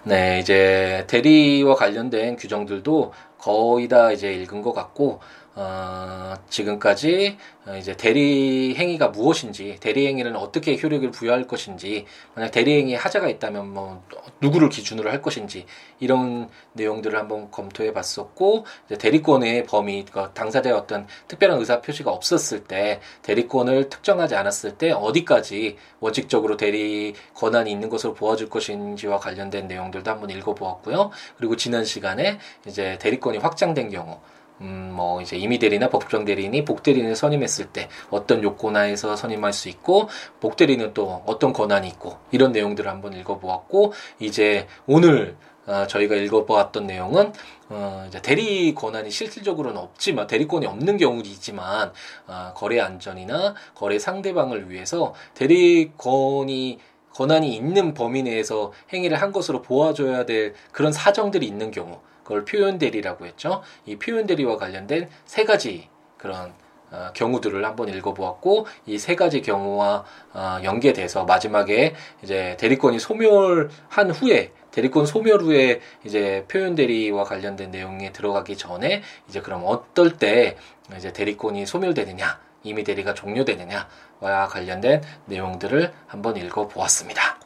네, 0.05 0.41
이제 0.41 1.05
대리와 1.07 1.77
관련된 1.77 2.37
규정들도 2.37 3.13
거의 3.39 3.87
다 3.89 4.11
이제 4.11 4.33
읽은 4.33 4.63
것 4.63 4.73
같고, 4.73 5.21
어, 5.61 6.37
지금까지 6.51 7.37
이제 7.81 7.97
대리 7.97 8.77
행위가 8.77 9.09
무엇인지, 9.09 9.79
대리 9.81 10.07
행위는 10.07 10.37
어떻게 10.37 10.79
효력을 10.81 11.11
부여할 11.11 11.49
것인지, 11.49 12.07
만약 12.35 12.53
대리 12.53 12.79
행위에 12.79 12.95
하자가 12.95 13.29
있다면 13.29 13.75
뭐 13.75 14.05
누구를 14.41 14.69
기준으로 14.69 15.11
할 15.11 15.21
것인지 15.21 15.67
이런 15.99 16.49
내용들을 16.75 17.19
한번 17.19 17.51
검토해 17.51 17.93
봤었고, 17.93 18.67
대리권의 19.01 19.65
범위, 19.65 20.05
그러니까 20.05 20.33
당사자의 20.33 20.77
어떤 20.77 21.09
특별한 21.27 21.59
의사 21.59 21.81
표시가 21.81 22.13
없었을 22.13 22.63
때, 22.63 23.01
대리권을 23.23 23.89
특정하지 23.89 24.37
않았을 24.37 24.79
때 24.79 24.93
어디까지 24.93 25.77
원칙적으로 25.99 26.57
대리 26.57 27.15
권한이 27.35 27.69
있는 27.69 27.89
것으로 27.89 28.15
보아줄 28.15 28.49
것인지와 28.49 29.19
관련된 29.19 29.67
내용들도 29.67 30.09
한번 30.09 30.31
읽어보았고요. 30.31 31.11
그리고 31.37 31.57
지난 31.57 31.85
시간에 31.85 32.39
이제 32.65 32.97
대리권이 33.01 33.39
확장된 33.39 33.91
경우, 33.91 34.21
음, 34.61 34.93
뭐, 34.95 35.21
이제 35.21 35.37
임의 35.37 35.59
대리나 35.59 35.89
법정 35.89 36.25
대리인이 36.25 36.65
복 36.65 36.83
대리인을 36.83 37.15
선임했을 37.17 37.67
때 37.67 37.89
어떤 38.11 38.43
요건하에서 38.43 39.17
선임할 39.17 39.53
수 39.53 39.69
있고, 39.69 40.09
복 40.41 40.57
대리는 40.57 40.93
또 40.95 41.23
어떤 41.27 41.53
권한이 41.53 41.89
있고, 41.89 42.17
이런 42.31 42.53
내용들을 42.53 42.91
한번 42.91 43.13
읽어보았고, 43.13 43.93
이제 44.19 44.67
오늘 44.87 45.37
어, 45.69 45.87
저희가 45.87 46.17
읽어보았던 46.17 46.87
내용은 46.87 47.35
어, 47.69 48.07
이제 48.09 48.23
대리 48.23 48.75
권한이 48.75 49.11
실질적으로는 49.11 49.79
없지만 49.79 50.27
대리권이 50.27 50.65
없는 50.67 50.97
경우이지만 50.97 51.93
어, 52.27 52.53
거래 52.55 52.81
안전이나 52.81 53.55
거래 53.75 53.99
상대방을 53.99 54.71
위해서 54.71 55.13
대리권이 55.35 56.79
권한이 57.13 57.55
있는 57.55 57.93
범위 57.93 58.23
내에서 58.23 58.73
행위를 58.95 59.21
한 59.21 59.31
것으로 59.31 59.61
보아줘야 59.61 60.25
될 60.25 60.55
그런 60.73 60.91
사정들이 60.91 61.47
있는 61.47 61.71
경우 61.71 62.01
그걸 62.29 62.45
표현 62.45 62.77
대리라고 62.79 63.25
했죠. 63.25 63.63
이 63.87 63.97
표현 63.97 64.27
대리와 64.27 64.59
관련된 64.59 65.09
세 65.25 65.45
가지 65.45 65.89
그런 66.19 66.53
어, 66.91 67.09
경우들을 67.15 67.65
한번 67.65 67.89
읽어보았고 67.89 68.67
이 68.87 68.99
세 68.99 69.15
가지 69.17 69.41
경우와 69.41 70.05
어, 70.35 70.59
연계돼서 70.63 71.25
마지막에 71.25 71.95
이제 72.23 72.55
대리권이 72.61 72.99
소멸한 72.99 74.11
후에 74.13 74.53
대리권 74.73 75.07
소멸 75.07 75.41
후에 75.41 75.81
이제 76.05 76.45
표현 76.49 76.75
대리와 76.75 77.25
관련된 77.25 77.71
내용에 77.71 78.13
들어가기 78.13 78.59
전에 78.59 79.03
이제 79.27 79.41
그럼 79.41 79.63
어떨 79.65 80.19
때 80.19 80.59
이제 80.99 81.15
대리권이 81.15 81.65
소멸되느냐 81.65 82.41
이미 82.63 82.85
대리가 82.85 83.15
종료되느냐와 83.15 84.49
관련된 84.51 85.01
내용들을 85.25 85.93
한번 86.07 86.37
읽어보았습니다. 86.37 87.39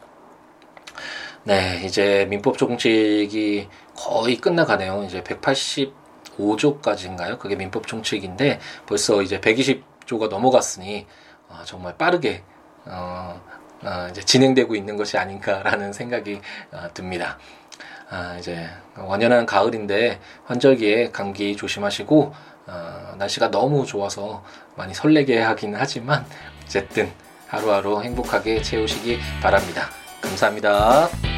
네, 1.45 1.83
이제 1.85 2.25
민법 2.31 2.57
총칙이 2.57 3.69
거의 3.97 4.37
끝나가네요. 4.37 5.05
이제 5.05 5.23
185조까지인가요? 5.23 7.39
그게 7.39 7.57
민법 7.57 7.87
총칙인데 7.87 8.61
벌써 8.87 9.23
이제 9.23 9.41
120조가 9.41 10.29
넘어갔으니 10.29 11.07
어, 11.49 11.63
정말 11.65 11.97
빠르게 11.97 12.43
어, 12.87 13.41
어, 13.83 14.09
이제 14.11 14.23
진행되고 14.23 14.75
있는 14.75 14.97
것이 14.97 15.19
아닌가라는 15.19 15.93
생각이 15.93 16.41
어, 16.73 16.89
듭니다. 16.95 17.39
아, 18.11 18.37
이제 18.39 18.69
완연한 18.97 19.47
가을인데 19.47 20.21
환절기에 20.45 21.13
감기 21.13 21.57
조심하시고 21.57 22.35
어, 22.67 23.15
날씨가 23.19 23.51
너무 23.51 23.87
좋아서 23.87 24.45
많이 24.77 24.95
설레게 24.95 25.41
하긴 25.41 25.75
하지만 25.75 26.25
어쨌든 26.65 27.11
하루하루 27.49 28.03
행복하게 28.03 28.63
채우시기 28.63 29.19
바랍니다. 29.43 29.89
감사합니다. 30.21 31.32